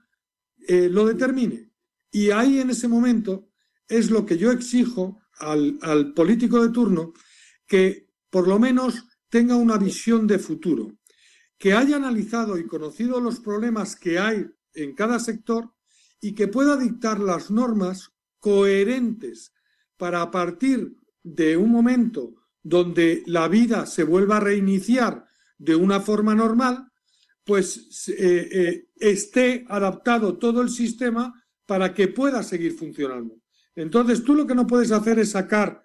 [0.69, 1.73] eh, lo determine.
[2.11, 3.49] Y ahí en ese momento
[3.89, 7.15] es lo que yo exijo al, al político de turno,
[7.67, 10.99] que por lo menos tenga una visión de futuro,
[11.57, 15.73] que haya analizado y conocido los problemas que hay en cada sector
[16.21, 19.53] y que pueda dictar las normas coherentes
[19.97, 25.27] para a partir de un momento donde la vida se vuelva a reiniciar
[25.59, 26.91] de una forma normal,
[27.45, 31.33] pues eh, eh, esté adaptado todo el sistema
[31.67, 33.41] para que pueda seguir funcionando.
[33.75, 35.83] Entonces, tú lo que no puedes hacer es sacar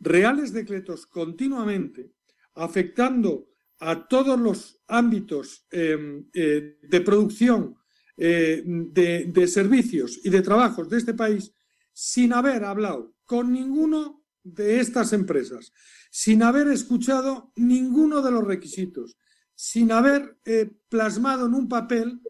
[0.00, 2.12] reales decretos continuamente,
[2.54, 3.48] afectando
[3.80, 7.77] a todos los ámbitos em, eh, de producción
[8.18, 11.52] de, de servicios y de trabajos de este país,
[11.92, 15.72] sin haber hablado con ninguno de estas empresas,
[16.10, 19.16] sin haber escuchado ninguno de los requisitos,
[19.54, 22.20] sin haber eh, plasmado en un papel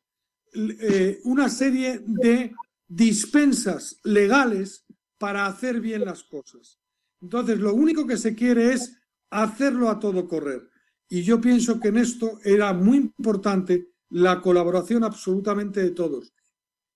[0.55, 2.55] eh, una serie de
[2.87, 4.87] dispensas legales
[5.18, 6.81] para hacer bien las cosas.
[7.20, 8.96] Entonces, lo único que se quiere es
[9.31, 10.68] hacerlo a todo correr.
[11.09, 16.32] Y yo pienso que en esto era muy importante la colaboración absolutamente de todos,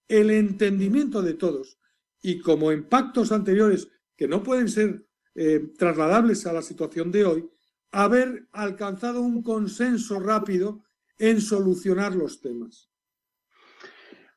[0.08, 1.78] el entendimiento de todos.
[2.22, 7.24] Y como en pactos anteriores que no pueden ser eh, trasladables a la situación de
[7.24, 7.50] hoy,
[7.90, 10.84] haber alcanzado un consenso rápido
[11.18, 12.90] en solucionar los temas.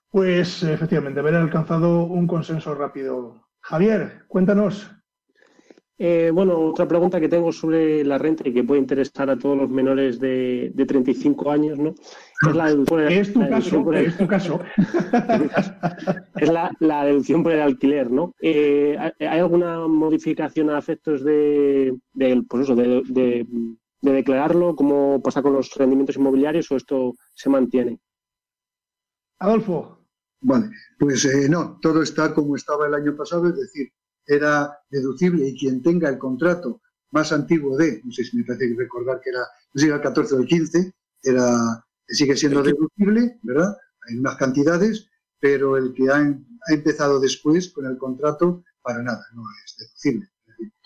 [0.09, 3.49] Pues efectivamente, haber alcanzado un consenso rápido.
[3.59, 4.89] Javier, cuéntanos.
[5.97, 9.57] Eh, bueno, otra pregunta que tengo sobre la renta y que puede interesar a todos
[9.57, 11.95] los menores de, de 35 años, ¿no?
[12.49, 14.59] Es la deducción por el, es tu caso, es tu caso.
[16.35, 18.33] es la, deducción por el alquiler, ¿no?
[18.41, 23.45] Eh, ¿Hay alguna modificación a efectos de, de pues eso, de, de,
[24.01, 27.99] declararlo, como pasa con los rendimientos inmobiliarios, o esto se mantiene?
[29.39, 29.99] Adolfo.
[30.41, 33.91] Vale, pues eh, no, todo está como estaba el año pasado, es decir,
[34.25, 38.75] era deducible y quien tenga el contrato más antiguo de, no sé si me parece
[38.77, 39.39] recordar que era,
[39.73, 43.75] no sé, el 14 o el 15, era, sigue siendo deducible, ¿verdad?
[44.07, 45.09] Hay unas cantidades,
[45.39, 50.29] pero el que ha, ha, empezado después con el contrato, para nada, no es deducible.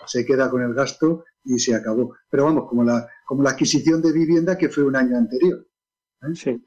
[0.06, 2.15] se queda con el gasto y se acabó.
[2.30, 5.65] Pero vamos, como la, como la adquisición de vivienda que fue un año anterior.
[6.21, 6.36] ¿eh?
[6.36, 6.63] Sí.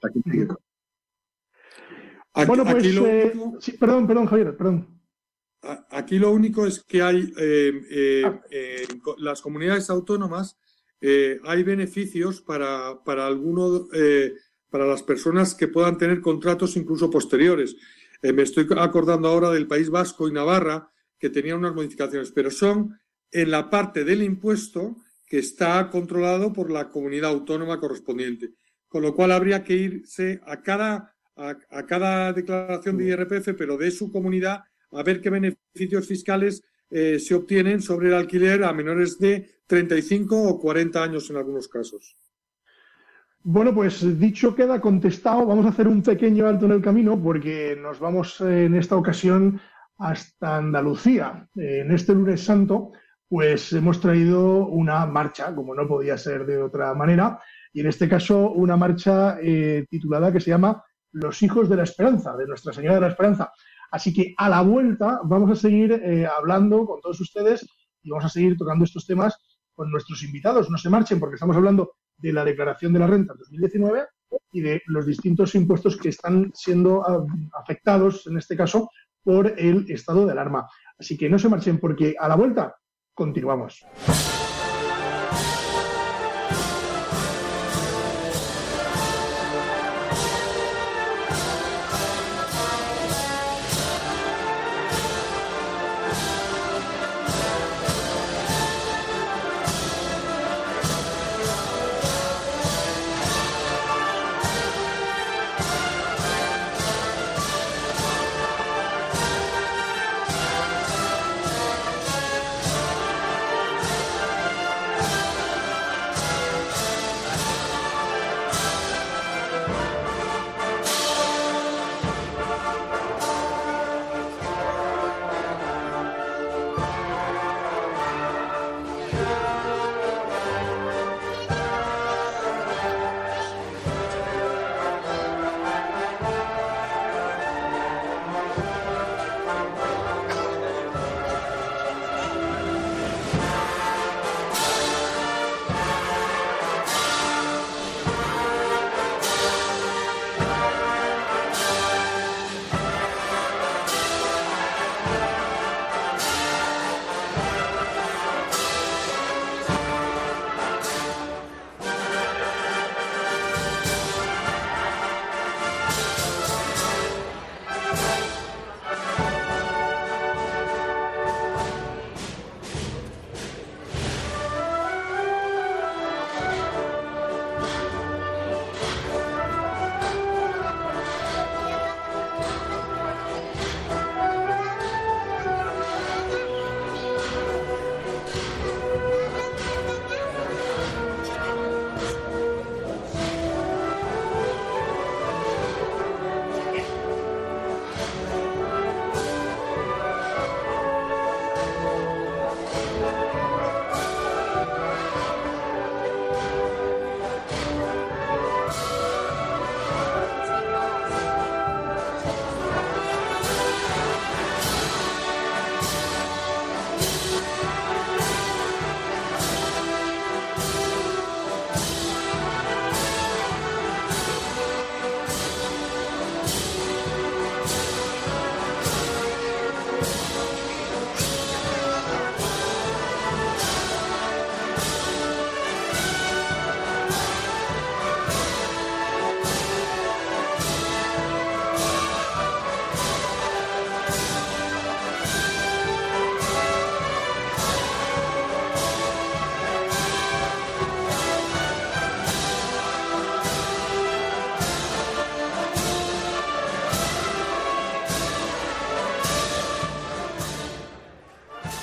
[2.46, 5.01] bueno, pues, eh, sí, perdón, perdón, Javier, perdón.
[5.62, 8.40] Aquí lo único es que hay eh, eh, ah.
[8.50, 10.58] en las comunidades autónomas
[11.00, 13.88] eh, hay beneficios para, para alguno,
[14.70, 17.76] para las personas que puedan tener contratos incluso posteriores.
[18.22, 22.98] me estoy acordando ahora del País Vasco y Navarra que tenían unas modificaciones, pero son
[23.30, 24.96] en la parte del impuesto
[25.26, 28.50] que está controlado por la comunidad autónoma correspondiente.
[28.88, 33.90] Con lo cual habría que irse a cada, a cada declaración de IRPF, pero de
[33.90, 39.18] su comunidad, a ver qué beneficios fiscales eh, se obtienen sobre el alquiler a menores
[39.18, 42.16] de 35 o 40 años en algunos casos.
[43.44, 45.46] Bueno, pues dicho queda contestado.
[45.46, 48.96] Vamos a hacer un pequeño alto en el camino porque nos vamos eh, en esta
[48.96, 49.60] ocasión
[49.98, 51.48] hasta Andalucía.
[51.56, 52.92] En este lunes santo,
[53.32, 57.40] pues hemos traído una marcha, como no podía ser de otra manera,
[57.72, 61.84] y en este caso una marcha eh, titulada que se llama Los hijos de la
[61.84, 63.50] esperanza, de Nuestra Señora de la Esperanza.
[63.92, 67.66] Así que a la vuelta vamos a seguir eh, hablando con todos ustedes
[68.02, 69.36] y vamos a seguir tocando estos temas
[69.74, 70.70] con nuestros invitados.
[70.70, 74.06] No se marchen porque estamos hablando de la declaración de la renta 2019
[74.52, 77.24] y de los distintos impuestos que están siendo ah,
[77.60, 78.88] afectados, en este caso,
[79.22, 80.66] por el estado de alarma.
[80.98, 82.74] Así que no se marchen porque a la vuelta
[83.14, 83.84] continuamos.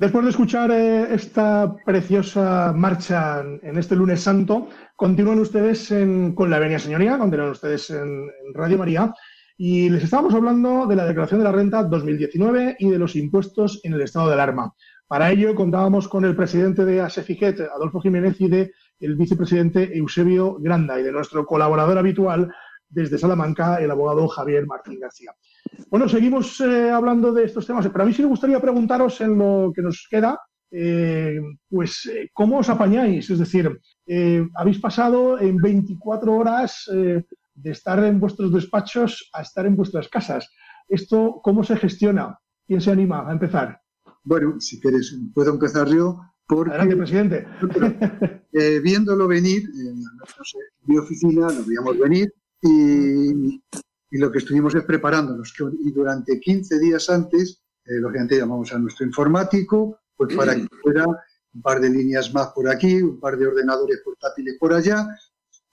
[0.00, 5.92] Después de escuchar eh, esta preciosa marcha en este lunes santo, continúan ustedes
[6.34, 9.12] con la Venia Señoría, continúan ustedes en, Radio María,
[9.58, 13.80] y les estábamos hablando de la declaración de la renta 2019 y de los impuestos
[13.84, 14.72] en el estado de alarma.
[15.06, 20.56] Para ello contábamos con el presidente de ASEFIGET, Adolfo Jiménez, y de el vicepresidente Eusebio
[20.60, 22.50] Granda, y de nuestro colaborador habitual
[22.88, 25.34] desde Salamanca, el abogado Javier Martín García.
[25.90, 29.38] Bueno, seguimos eh, hablando de estos temas, pero a mí sí me gustaría preguntaros en
[29.38, 30.38] lo que nos queda,
[30.70, 33.28] eh, pues, eh, ¿cómo os apañáis?
[33.30, 33.80] Es decir,
[34.54, 40.48] habéis pasado en 24 horas de estar en vuestros despachos a estar en vuestras casas.
[40.88, 42.38] ¿Esto cómo se gestiona?
[42.66, 43.80] ¿Quién se anima a empezar?
[44.24, 46.20] Bueno, si quieres, puedo empezar yo.
[46.46, 47.46] Porque, Adelante, presidente.
[48.82, 50.02] viéndolo venir, en
[50.86, 53.60] mi oficina lo veíamos venir y
[54.10, 55.54] y lo que estuvimos es preparándonos.
[55.84, 61.06] Y durante 15 días antes, eh, lógicamente llamamos a nuestro informático, pues para que fuera
[61.06, 65.06] un par de líneas más por aquí, un par de ordenadores portátiles por allá.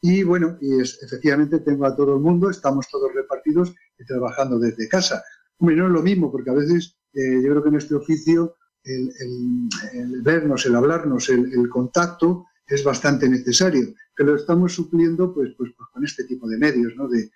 [0.01, 4.59] Y bueno, y es, efectivamente tengo a todo el mundo, estamos todos repartidos y trabajando
[4.59, 5.23] desde casa.
[5.57, 8.55] Hombre, no es lo mismo, porque a veces eh, yo creo que en este oficio
[8.83, 15.71] el, vernos, el hablarnos, el, contacto es bastante necesario, que lo estamos supliendo pues, pues,
[15.75, 17.07] pues con este tipo de medios, ¿no?
[17.09, 17.29] De,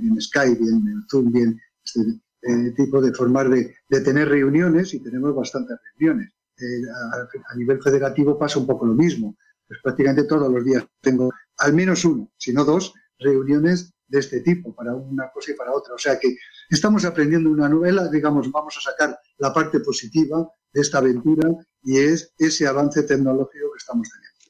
[0.00, 2.00] bien Skype, bien Zoom, bien este
[2.42, 6.32] eh, tipo de formar de, tener reuniones y tenemos bastantes reuniones.
[6.58, 6.82] Eh,
[7.48, 9.36] a, nivel federativo pasa un poco lo mismo.
[9.66, 14.40] Pues prácticamente todos los días tengo al menos uno, si no dos, reuniones de este
[14.40, 15.94] tipo, para una cosa y para otra.
[15.94, 16.36] O sea que
[16.68, 21.48] estamos aprendiendo una novela, digamos, vamos a sacar la parte positiva de esta aventura
[21.82, 24.40] y es ese avance tecnológico que estamos teniendo.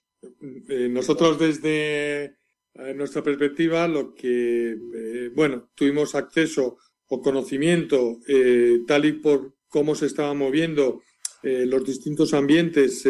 [0.69, 2.37] Eh, nosotros desde
[2.75, 9.55] en nuestra perspectiva, lo que, eh, bueno, tuvimos acceso o conocimiento eh, tal y por
[9.69, 11.03] cómo se estaban moviendo
[11.43, 13.05] eh, los distintos ambientes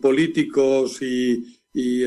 [0.00, 2.00] políticos y, y,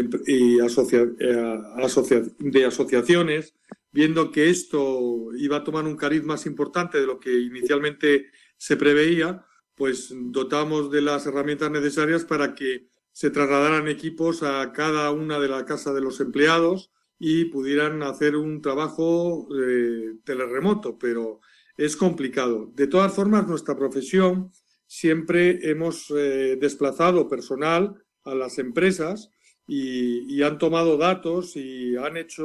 [2.39, 3.53] de asociaciones,
[3.91, 8.77] viendo que esto iba a tomar un cariz más importante de lo que inicialmente se
[8.77, 9.45] preveía,
[9.75, 12.90] pues dotamos de las herramientas necesarias para que
[13.21, 18.35] se trasladaran equipos a cada una de las casas de los empleados y pudieran hacer
[18.35, 21.39] un trabajo eh, teleremoto, pero
[21.77, 22.71] es complicado.
[22.73, 24.51] De todas formas, nuestra profesión
[24.87, 27.93] siempre hemos eh, desplazado personal
[28.23, 29.29] a las empresas
[29.67, 32.43] y, y, han tomado datos y han hecho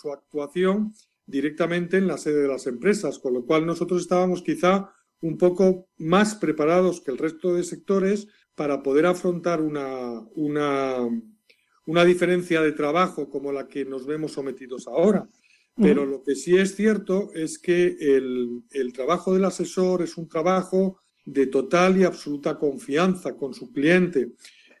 [0.00, 0.92] su actuación
[1.26, 5.88] directamente en la sede de las empresas, con lo cual nosotros estábamos quizá un poco
[5.96, 13.28] más preparados que el resto de sectores para poder afrontar una, una, diferencia de trabajo
[13.28, 15.28] como la que nos vemos sometidos ahora.
[15.76, 21.00] Pero lo que sí es cierto es que el, trabajo del asesor es un trabajo
[21.24, 24.34] de total y absoluta confianza con su cliente.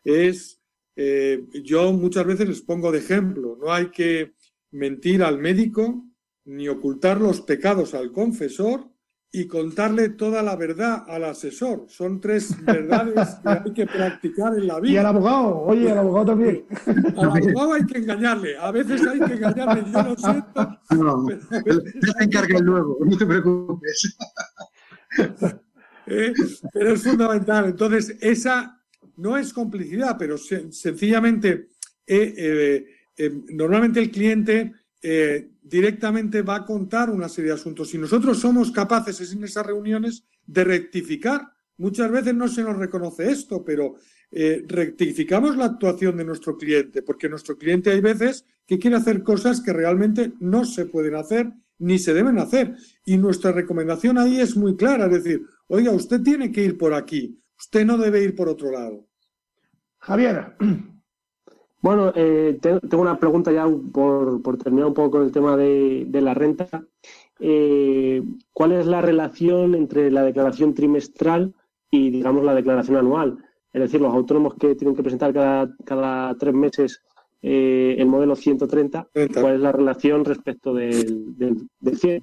[0.04, 0.60] Es,
[0.94, 4.34] eh, yo muchas veces les pongo de ejemplo, no hay que
[4.70, 6.04] mentir al médico
[6.44, 8.93] ni ocultar los pecados al confesor
[9.34, 11.86] y contarle toda la verdad al asesor.
[11.88, 14.92] Son tres verdades que hay que practicar en la vida.
[14.94, 16.64] Y al abogado, oye, al abogado también.
[17.16, 20.78] Al abogado hay que engañarle, a veces hay que engañarle, yo lo siento.
[20.90, 21.26] No,
[21.64, 24.16] pero, te encargues luego, no te preocupes.
[26.06, 26.34] Eh,
[26.70, 27.64] pero es fundamental.
[27.64, 28.78] Entonces, esa
[29.16, 31.70] no es complicidad, pero sencillamente,
[32.06, 32.84] eh,
[33.16, 34.74] eh, normalmente el cliente
[35.62, 37.90] directamente va a contar una serie de asuntos.
[37.90, 43.30] Si nosotros somos capaces en esas reuniones de rectificar, muchas veces no se nos reconoce
[43.30, 43.96] esto, pero
[44.30, 49.22] eh, rectificamos la actuación de nuestro cliente, porque nuestro cliente hay veces que quiere hacer
[49.22, 52.76] cosas que realmente no se pueden hacer ni se deben hacer.
[53.04, 56.94] Y nuestra recomendación ahí es muy clara, es decir, oiga, usted tiene que ir por
[56.94, 59.06] aquí, usted no debe ir por otro lado.
[59.98, 60.56] Javier,
[61.84, 66.32] bueno, eh, tengo una pregunta ya por, terminar un poco con el tema de, la
[66.32, 66.82] renta.
[67.38, 68.22] Eh,
[68.54, 71.52] ¿Cuál es la relación entre la declaración trimestral
[71.90, 73.36] y, digamos, la declaración anual?
[73.70, 75.34] Es decir, los autónomos que tienen que presentar
[75.84, 77.02] cada, tres meses
[77.42, 82.22] eh, el modelo 130, ¿cuál es la relación respecto del, del, 100?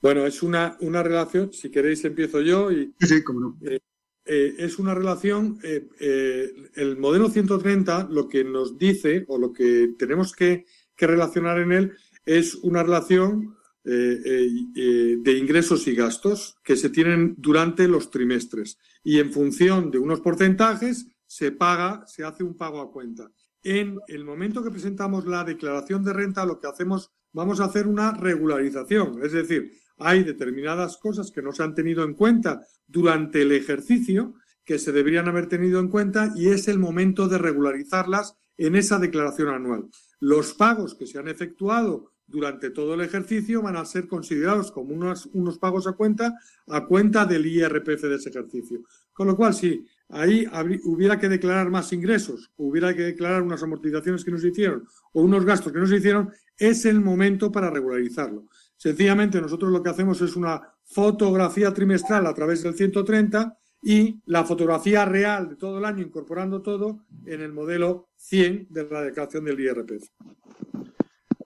[0.00, 2.94] Bueno, es una, una relación, si queréis empiezo yo y...
[3.00, 3.80] Sí, cómo no eh,
[4.28, 9.94] es una relación, eh, eh, el modelo 130 lo que nos dice o lo que
[9.98, 11.92] tenemos que, que relacionar en él
[12.24, 19.32] es una relación de ingresos y gastos que se tienen durante los trimestres y en
[19.32, 23.30] función de unos porcentajes se paga, se hace un pago a cuenta.
[23.62, 27.86] En el momento que presentamos la declaración de renta, lo que hacemos, vamos a hacer
[27.86, 33.42] una regularización, es decir, hay determinadas cosas que no se han tenido en cuenta durante
[33.42, 34.34] el ejercicio
[34.64, 38.98] que se deberían haber tenido en cuenta y es el momento de regularizarlas en esa
[38.98, 39.88] declaración anual.
[40.20, 44.94] Los pagos que se han efectuado durante todo el ejercicio van a ser considerados como
[44.94, 46.34] unos, unos pagos a cuenta
[46.66, 48.82] a cuenta del IRPF de ese ejercicio.
[49.12, 50.46] Con lo cual, si ahí
[50.84, 55.22] hubiera que declarar más ingresos, hubiera que declarar unas amortizaciones que no se hicieron o
[55.22, 58.44] unos gastos que no se hicieron, es el momento para regularizarlo.
[58.78, 64.44] Sencillamente nosotros lo que hacemos es una fotografía trimestral a través del 130 y la
[64.44, 69.44] fotografía real de todo el año incorporando todo en el modelo 100 de la declaración
[69.44, 70.08] del IRPF.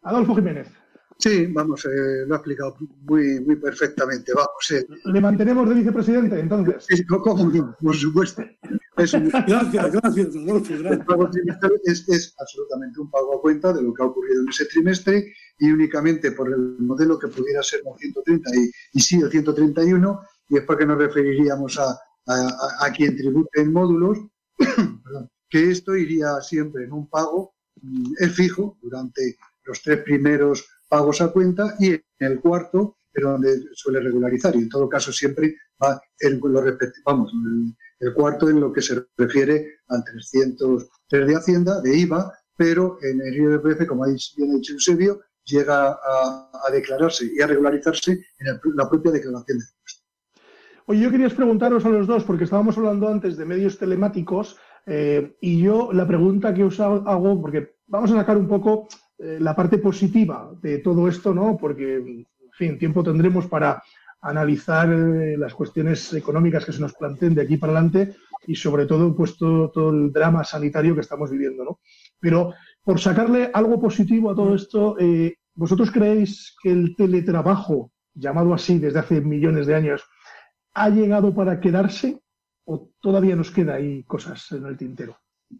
[0.02, 0.68] Adolfo Jiménez.
[1.18, 4.32] Sí, vamos, eh, lo ha explicado muy, muy perfectamente.
[4.34, 4.86] Vamos, eh.
[5.04, 6.84] ¿Le mantenemos de vicepresidente entonces?
[6.86, 7.76] Sí, ¿cómo no?
[7.80, 8.42] Por supuesto.
[8.96, 10.74] Es gracias, gracias, Adolfo.
[10.74, 14.42] El pago trimestral es, es, absolutamente un pago a cuenta de lo que ha ocurrido
[14.42, 18.50] en ese trimestre y únicamente por el modelo que pudiera ser el 130
[18.94, 23.72] y, sí el 131, y es porque nos referiríamos a, a, a quien tribute en
[23.72, 24.18] módulos,
[25.48, 31.20] que esto iría siempre en un pago, mm, es fijo durante los tres primeros pagos
[31.20, 35.56] a cuenta y en el cuarto es donde suele regularizar y en todo caso siempre
[35.82, 36.62] va en lo
[37.04, 37.32] vamos,
[38.00, 43.20] el, cuarto en lo que se refiere al 303 de Hacienda, de IVA, pero en
[43.20, 49.12] el IRPF, como ha dicho Eusebio, llega a, declararse y a regularizarse en la propia
[49.12, 50.04] declaración de impuestos.
[50.86, 55.36] Oye, yo quería preguntaros a los dos, porque estábamos hablando antes de medios telemáticos, eh,
[55.40, 58.88] y yo la pregunta que os hago, porque vamos a sacar un poco
[59.18, 61.56] eh, la parte positiva de todo esto, ¿no?
[61.56, 63.82] Porque, en fin, tiempo tendremos para
[64.22, 68.14] analizar eh, las cuestiones económicas que se nos planteen de aquí para adelante
[68.46, 71.80] y sobre todo pues todo, el drama sanitario que estamos viviendo, ¿no?
[72.20, 72.52] Pero
[72.84, 78.78] por sacarle algo positivo a todo esto, eh, ¿vosotros creéis que el teletrabajo, llamado así
[78.78, 80.02] desde hace millones de años,
[80.74, 82.20] ha llegado para quedarse
[82.64, 85.16] o todavía nos queda ahí cosas en el tintero?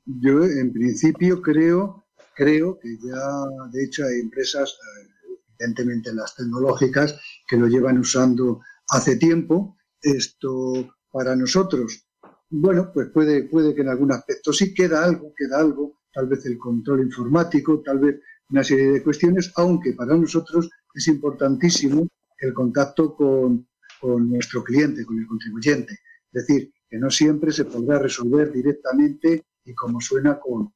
[0.07, 2.03] Yo en principio creo
[2.35, 8.61] creo que ya, de hecho, hay empresas, eh, evidentemente las tecnológicas, que lo llevan usando
[8.89, 9.77] hace tiempo.
[10.01, 12.07] Esto para nosotros,
[12.51, 16.45] bueno, pues puede, puede que en algún aspecto sí queda algo, queda algo, tal vez
[16.47, 22.07] el control informático, tal vez una serie de cuestiones, aunque para nosotros es importantísimo
[22.39, 23.67] el contacto con,
[24.01, 25.95] con nuestro cliente, con el contribuyente.
[26.33, 30.73] Es decir, que no siempre se podrá resolver directamente y como suena con,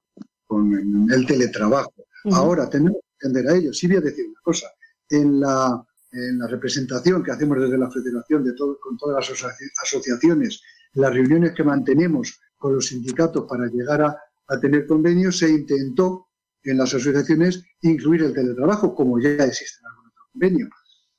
[0.47, 1.93] con el teletrabajo.
[2.33, 3.77] Ahora tenemos que entender a ellos.
[3.77, 4.69] Sí voy a decir una cosa.
[5.09, 9.45] En la, en la representación que hacemos desde la Federación de todo, con todas las
[9.83, 10.63] asociaciones,
[10.95, 14.17] las reuniones que mantenemos con los sindicatos para llegar a,
[14.49, 16.29] a tener convenios, se intentó
[16.63, 20.69] en las asociaciones incluir el teletrabajo, como ya existe en algún otro convenio.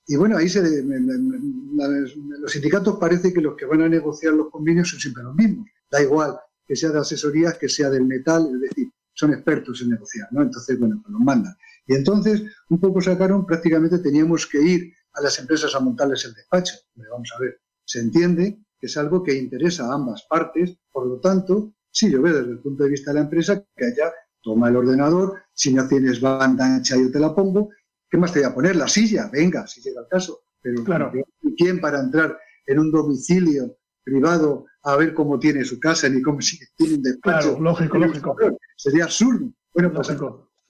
[0.08, 4.90] Y bueno, ahí se, los sindicatos parece que los que van a negociar los convenios
[4.90, 5.68] son siempre los mismos.
[5.92, 9.90] Da igual que sea de asesorías, que sea del metal, es decir, son expertos en
[9.90, 10.44] negociar, ¿no?
[10.44, 11.56] Entonces, bueno, pues nos mandan.
[11.88, 16.34] Y entonces, un poco sacaron, prácticamente teníamos que ir a las empresas a montarles el
[16.34, 16.76] despacho.
[16.96, 21.20] vamos a ver, se entiende que es algo que interesa a ambas partes, por lo
[21.20, 24.70] tanto, sí yo veo desde el punto de vista de la empresa que allá toma
[24.70, 27.70] el ordenador, si no tienes banda ancha yo te la pongo,
[28.10, 28.76] ¿qué más te voy a poner?
[28.76, 30.42] La silla, venga, si llega el caso.
[30.62, 31.12] Pero claro.
[31.56, 36.42] ¿quién para entrar en un domicilio privado a ver cómo tiene su casa ni cómo
[36.42, 37.50] si tiene un despacho.
[37.50, 38.36] Claro, lógico, lógico.
[38.76, 39.52] Sería absurdo.
[39.74, 40.16] Bueno, pues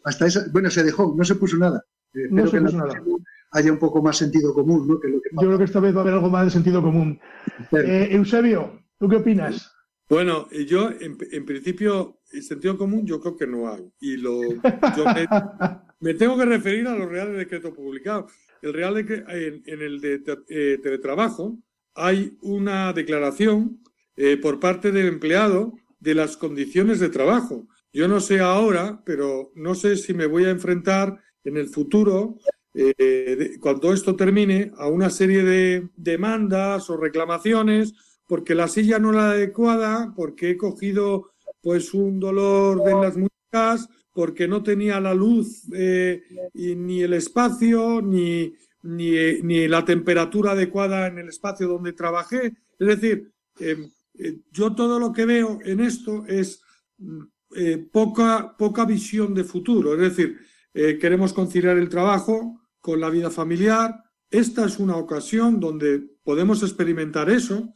[0.04, 1.84] hasta esa, bueno, se dejó, no se puso nada.
[2.14, 3.00] Eh, no se puso nada.
[3.52, 5.00] Haya un poco más sentido común, ¿no?
[5.00, 6.82] Que lo que Yo creo que esta vez va a haber algo más de sentido
[6.82, 7.20] común.
[7.72, 9.72] Eh, Eusebio, ¿tú qué opinas?
[10.10, 13.92] Bueno, yo en, en, principio, el sentido común yo creo que no hay.
[14.00, 15.06] Y lo, yo
[16.00, 18.32] me, tengo que referir a los reales decretos publicados.
[18.62, 21.60] El real decreto, en, en, el de eh, teletrabajo
[21.94, 23.82] hay una declaración
[24.16, 27.68] eh, por parte del empleado de las condiciones de trabajo.
[27.92, 32.38] Yo no sé ahora, pero no sé si me voy a enfrentar en el futuro,
[32.74, 37.94] eh, cuando esto termine, a una serie de demandas o reclamaciones
[38.28, 43.16] porque la silla no es la adecuada, porque he cogido pues un dolor de las
[43.16, 46.24] muñecas, porque no tenía la luz eh,
[46.54, 48.54] y ni el espacio, ni,
[48.84, 52.54] ni, ni, la temperatura adecuada en el espacio donde trabajé.
[52.80, 53.90] Es decir, em,
[54.52, 56.62] yo todo lo que veo en esto es
[56.98, 57.22] mm,
[57.92, 59.94] poca, poca visión de futuro.
[59.94, 60.38] Es decir,
[60.74, 64.04] queremos conciliar el trabajo con la vida familiar.
[64.30, 67.74] Esta es una ocasión donde podemos experimentar eso,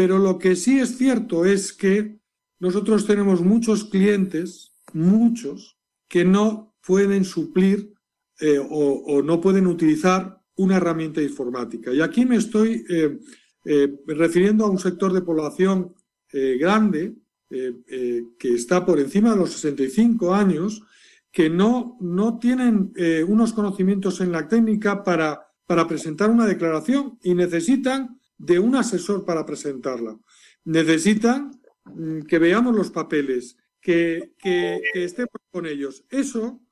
[0.00, 2.16] pero lo que sí es cierto es que
[2.58, 5.76] nosotros tenemos muchos clientes, muchos,
[6.08, 7.92] que no pueden suplir
[8.40, 11.92] eh, o, no pueden utilizar una herramienta informática.
[11.92, 13.18] Y aquí me estoy eh,
[13.66, 15.94] eh, refiriendo a un sector de población
[16.32, 17.16] grande
[17.50, 20.82] que está por encima de los 65 años,
[21.30, 22.94] que no, no tienen
[23.28, 29.24] unos conocimientos en la técnica para, para presentar una declaración y necesitan de un asesor
[29.24, 30.18] para presentarla.
[30.64, 36.04] Necesitan mm, que veamos los papeles, que, que, estemos con ellos.
[36.08, 36.62] Eso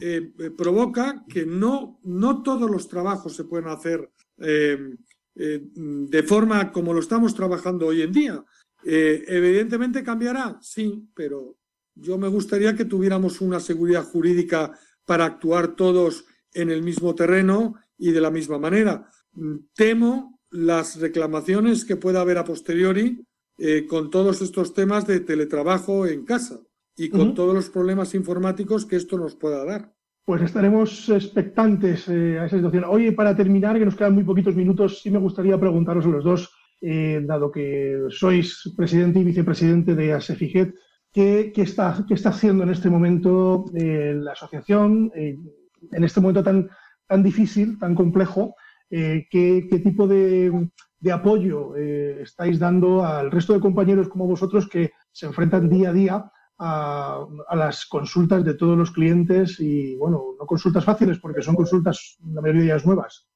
[0.00, 4.96] eh, eh, provoca que no, no todos los trabajos se pueden hacer eh,
[5.34, 8.44] de forma como lo estamos trabajando hoy en día.
[8.82, 11.56] evidentemente cambiará, sí, pero
[11.94, 14.72] yo me gustaría que tuviéramos una seguridad jurídica
[15.04, 19.08] para actuar todos en el mismo terreno y de la misma manera.
[19.74, 23.24] Temo las reclamaciones que pueda haber a posteriori
[23.88, 26.60] con todos estos temas de teletrabajo en casa
[26.98, 29.92] y con todos los problemas informáticos que esto nos pueda dar.
[30.24, 32.84] Pues estaremos expectantes eh, a esa situación.
[32.88, 36.24] Oye, para terminar, que nos quedan muy poquitos minutos, sí me gustaría preguntaros a los
[36.24, 36.50] dos,
[36.82, 40.74] eh, dado que sois presidente y vicepresidente de ASEFIGET,
[41.12, 46.68] ¿qué, está, qué está haciendo en este momento eh, la asociación, en este momento tan,
[47.06, 48.54] tan difícil, tan complejo?
[48.88, 50.70] ¿Qué, tipo de,
[51.00, 55.92] de apoyo estáis dando al resto de compañeros como vosotros que se enfrentan día a
[55.92, 61.54] día a, las consultas de todos los clientes y, bueno, no consultas fáciles porque son
[61.54, 63.26] consultas, la mayoría de ellas nuevas.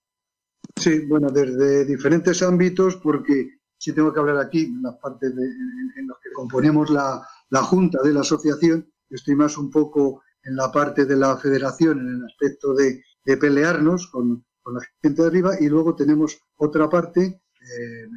[0.77, 5.45] Sí, bueno, desde diferentes ámbitos, porque si tengo que hablar aquí, en la parte de,
[5.45, 10.57] en los que componemos la, la junta de la asociación, estoy más un poco en
[10.57, 15.23] la parte de la federación, en el aspecto de, de pelearnos con, con, la gente
[15.23, 18.09] de arriba, y luego tenemos otra parte, eh,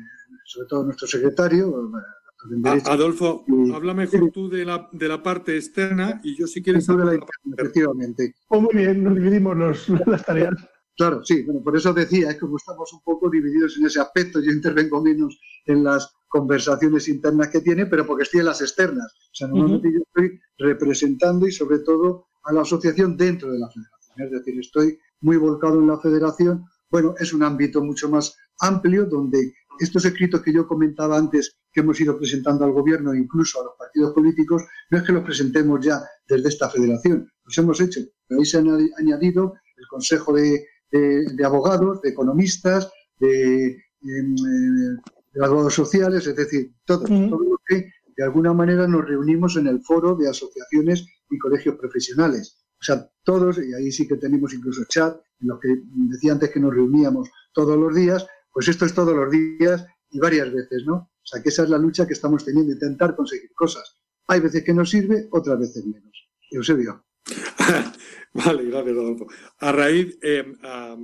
[0.46, 1.92] sobre todo nuestro secretario,
[2.86, 7.10] Adolfo, habla mejor tú de la, de la parte externa y yo si quieres hablar
[7.10, 8.36] de la parte Efectivamente.
[8.50, 10.54] Oh, muy bien, nos dividimos los, las tareas.
[10.98, 14.40] Claro, sí, bueno, por eso decía, es como estamos un poco divididos en ese aspecto,
[14.40, 19.14] yo intervengo menos en las conversaciones internas que tiene, pero porque estoy en las externas.
[19.14, 23.70] O sea, normalmente yo estoy representando y sobre todo a la asociación dentro de la
[23.70, 23.95] federación.
[24.18, 26.66] Es decir, estoy muy volcado en la federación.
[26.90, 31.82] Bueno, es un ámbito mucho más amplio donde estos escritos que yo comentaba antes, que
[31.82, 35.24] hemos ido presentando al gobierno e incluso a los partidos políticos, no es que los
[35.24, 38.02] presentemos ya desde esta federación, los hemos hecho.
[38.28, 40.66] Pero ahí se han añadido el Consejo de,
[41.44, 42.90] Abogados, de Economistas,
[43.20, 43.66] de,
[44.02, 45.02] em, eh,
[45.34, 49.68] de, abogados sociales, es decir, todo, todo lo que de alguna manera nos reunimos en
[49.68, 52.65] el foro de asociaciones y colegios profesionales.
[52.80, 55.70] O sea, todos, y ahí sí que tenemos incluso chat, en los que
[56.10, 60.20] decía antes que nos reuníamos todos los días, pues esto es todos los días y
[60.20, 60.96] varias veces, ¿no?
[60.96, 63.98] O sea, que esa es la lucha que estamos teniendo, intentar conseguir cosas.
[64.28, 66.30] Hay veces que nos sirve, otras veces menos.
[66.52, 67.06] Eusebio.
[68.34, 69.28] vale, gracias, Adolfo.
[69.60, 70.96] A raíz, eh, a,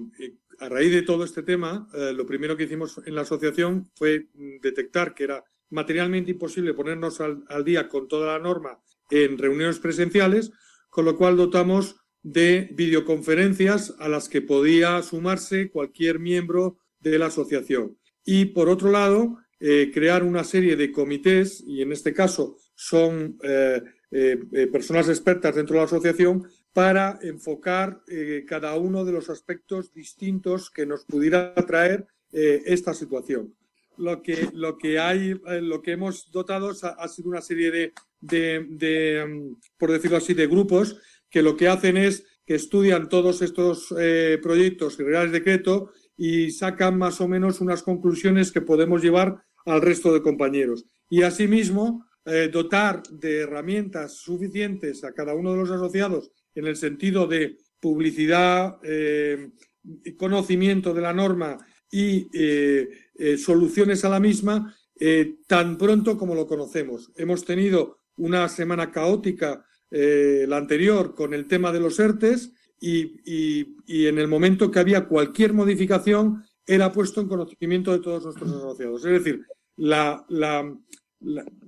[0.70, 4.30] raíz de todo este tema, eh, lo primero que hicimos en la asociación fue
[4.62, 10.52] detectar que era materialmente imposible ponernos al día con toda la norma en reuniones presenciales,
[10.92, 17.28] con lo cual dotamos de videoconferencias a las que podía sumarse cualquier miembro de la
[17.28, 17.98] asociación.
[18.24, 23.39] Y por otro lado, eh, crear una serie de comités, y en este caso son
[23.42, 23.82] eh,
[24.12, 28.02] eh, personas expertas dentro de la asociación, para enfocar
[28.48, 33.54] cada uno de los aspectos distintos que nos pudiera traer esta situación.
[34.02, 38.66] Lo que, lo que hay, lo que hemos dotado ha, sido una serie de, de,
[38.70, 40.97] de, mm, por decirlo así, de grupos
[41.30, 43.93] que lo que hacen es que estudian todos estos
[44.41, 49.82] proyectos y reales decreto y sacan más o menos unas conclusiones que podemos llevar al
[49.82, 50.86] resto de compañeros.
[51.10, 56.76] Y asimismo, eh, dotar de herramientas suficientes a cada uno de los asociados en el
[56.76, 59.49] sentido de publicidad, eh,
[60.18, 61.58] conocimiento de la norma
[61.92, 64.76] y eh, soluciones a la misma
[65.48, 67.12] tan pronto como lo conocemos.
[67.16, 74.18] Hemos tenido una semana caótica la anterior con el tema de los ERTES y, en
[74.18, 79.06] el momento que había cualquier modificación era puesto en conocimiento de todos nuestros asociados.
[79.06, 79.46] Es decir,
[79.78, 80.26] la,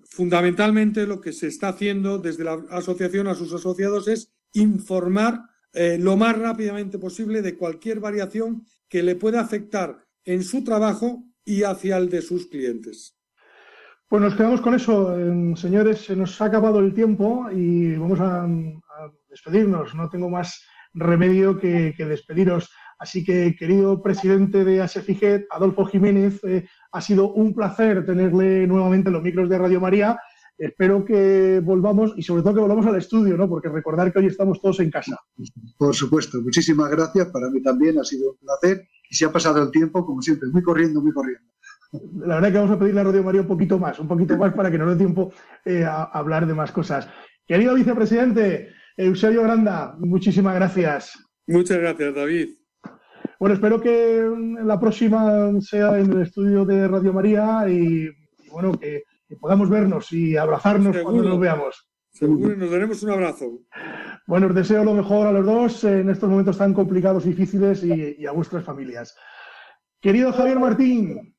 [0.05, 5.41] fundamentalmente lo que se está haciendo desde la asociación a sus asociados es informar
[5.73, 11.23] eh, lo más rápidamente posible de cualquier variación que le pueda afectar en su trabajo
[11.45, 13.17] y hacia el de sus clientes.
[14.07, 16.05] Pues nos quedamos con eso, em, señores.
[16.05, 18.47] Se nos ha acabado el tiempo y vamos a,
[19.27, 19.95] despedirnos.
[19.95, 20.63] No tengo más
[20.93, 22.69] remedio que, despediros.
[22.99, 29.09] Así que, querido presidente de ASEFIGET, Adolfo Jiménez, eh, ha sido un placer tenerle nuevamente
[29.09, 30.19] en los micros de Radio María.
[30.59, 33.49] Espero que volvamos y sobre todo que volvamos al estudio, ¿no?
[33.49, 35.17] Porque recordar que hoy estamos todos en casa.
[35.75, 37.29] Por supuesto, muchísimas gracias.
[37.29, 40.49] Para mí también ha sido un placer y se ha pasado el tiempo, como siempre,
[40.49, 41.53] muy corriendo, muy corriendo
[42.25, 44.53] la verdad que vamos a pedirle a Radio María un poquito más, un poquito más
[44.53, 45.31] para que nos dé tiempo
[45.65, 47.07] eh, a, hablar de más cosas.
[47.45, 51.17] Querido vicepresidente, Eusebio Granda, muchísimas gracias.
[51.47, 52.49] Muchas gracias, David.
[53.39, 54.25] Bueno, espero que
[54.63, 58.09] la próxima sea en el estudio de Radio María y,
[58.51, 59.03] bueno, que,
[59.39, 61.89] podamos vernos y abrazarnos cuando nos veamos.
[62.11, 63.59] Seguro, nos daremos un abrazo.
[64.25, 67.83] Bueno, os deseo lo mejor a los dos en estos momentos tan complicados y difíciles
[67.83, 69.15] y a vuestras familias.
[69.99, 71.33] Querido Javier Martín,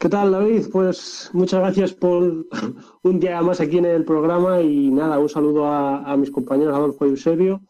[0.00, 0.64] ¿Qué tal, David?
[0.72, 2.46] Pues muchas gracias por
[3.02, 7.04] un día más aquí en el programa y nada, un saludo a, mis compañeros Adolfo
[7.04, 7.60] y Eusebio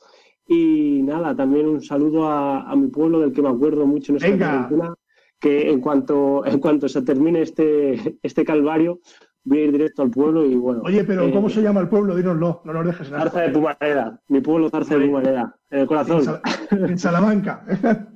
[0.47, 4.39] y nada, también un saludo a, mi pueblo del que me acuerdo mucho en esta
[4.39, 4.95] cuarentena,
[5.41, 9.01] que en cuanto, en cuanto se termine este, este calvario,
[9.45, 10.83] voy a ir directo al pueblo y bueno.
[10.85, 12.17] Oye, pero eh, ¿cómo se llama el pueblo?
[12.17, 13.25] Dínoslo, no lo dejes nada.
[13.25, 16.41] Zarza de Pumareda, mi pueblo Zarza de Pumareda, en el corazón.
[16.71, 17.65] En, Salamanca.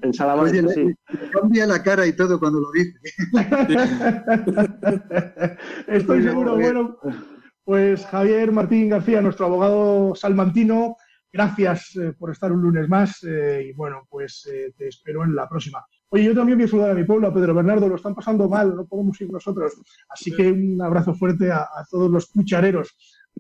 [0.03, 0.95] en Salamanca, sí.
[1.33, 2.99] cambia la cara y todo cuando lo dice.
[5.89, 6.99] Estoy seguro, bueno,
[7.65, 10.97] pues Javier Martín García, nuestro abogado salmantino,
[11.33, 15.49] gracias eh, por estar un lunes más eh, y bueno, pues te espero en la
[15.49, 15.85] próxima.
[16.11, 18.49] Oye, yo también voy a saludar a mi pueblo, a Pedro Bernardo, lo están pasando
[18.49, 19.73] mal, no podemos ir nosotros.
[20.09, 22.95] Así que un abrazo fuerte a, todos los cuchareros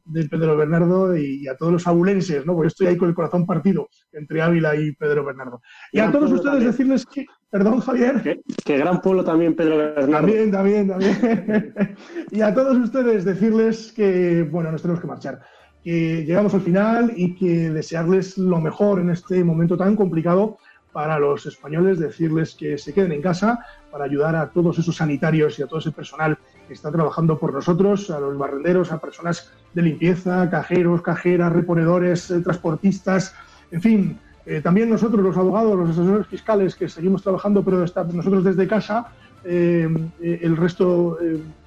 [0.04, 2.54] de Pedro Bernardo y a todos los abulenses, ¿no?
[2.54, 5.62] Porque estoy ahí con el corazón partido entre Ávila y Pedro Bernardo.
[5.92, 8.42] Y a todos ustedes decirles que, perdón Javier.
[8.64, 10.10] Que, gran pueblo también Pedro Bernardo.
[10.10, 11.74] También, también, también.
[12.30, 15.40] y a todos ustedes decirles que, bueno, nos tenemos que marchar,
[15.82, 20.58] que llegamos al final y que desearles lo mejor en este momento tan complicado
[20.94, 23.58] para los españoles, decirles que se queden en casa
[23.90, 26.38] para ayudar a todos esos sanitarios y a todo ese personal
[26.68, 32.30] que está trabajando por nosotros, a los barrenderos, a personas de limpieza, cajeros, cajeras, reponedores,
[32.30, 33.34] eh, transportistas,
[33.72, 38.44] en fin, eh, también nosotros, los abogados, los asesores fiscales que seguimos trabajando, pero nosotros
[38.44, 39.08] desde casa,
[39.42, 39.88] eh,
[40.20, 41.18] el resto,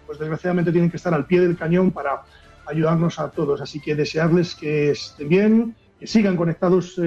[0.05, 2.21] pues desgraciadamente tienen que estar al pie del cañón para
[2.65, 3.59] ayudarnos a todos.
[3.59, 6.97] Así que desearles que estén bien, que sigan conectados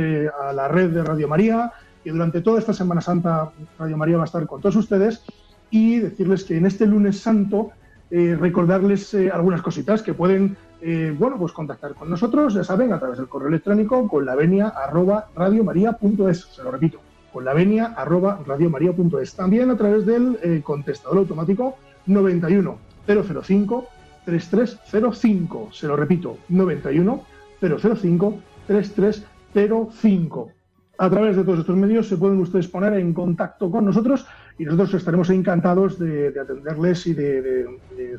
[0.42, 1.72] a la red de Radio María,
[2.02, 5.22] que durante toda esta Semana Santa Radio María va a estar con todos ustedes
[5.70, 7.70] y decirles que en este lunes santo
[8.10, 12.92] eh, recordarles eh, algunas cositas que pueden eh, bueno, pues contactar con nosotros, ya saben,
[12.92, 16.98] a través del correo electrónico con la arroba radiomaria.es, se lo repito,
[17.32, 17.52] con la
[17.96, 19.34] arroba radiomaria.es.
[19.34, 21.76] También a través del contestador automático
[22.06, 23.86] 91 005
[24.24, 27.22] 3305, se lo repito, 91
[27.60, 30.59] 005 3305
[31.00, 34.26] a través de todos estos medios se pueden ustedes poner en contacto con nosotros
[34.58, 37.64] y nosotros estaremos encantados de, atenderles y de,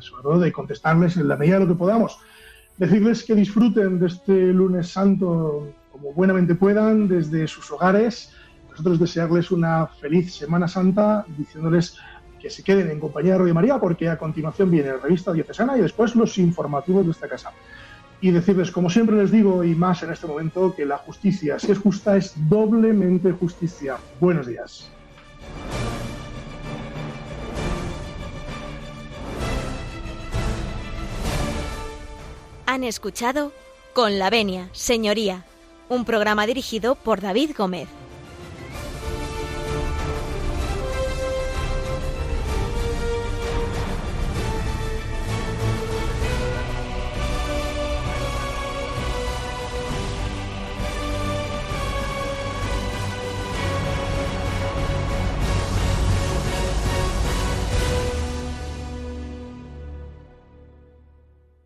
[0.00, 2.18] sobre todo de contestarles en la medida de lo que podamos.
[2.78, 8.34] Decirles que disfruten de este lunes santo como buenamente puedan desde sus hogares.
[8.72, 11.96] Nosotros desearles una feliz Semana Santa, diciéndoles
[12.40, 15.78] que se queden en compañía de Radio María porque a continuación viene la revista diocesana
[15.78, 17.52] y después los informativos de esta casa
[18.22, 21.72] y decirles, como siempre les digo, y más en este momento, que la justicia, si
[21.72, 23.96] es justa, es doblemente justicia.
[24.20, 24.88] Buenos días.
[32.66, 33.52] Han escuchado
[33.92, 35.44] Con la Venia, Señoría,
[35.88, 37.88] un programa dirigido por David Gómez.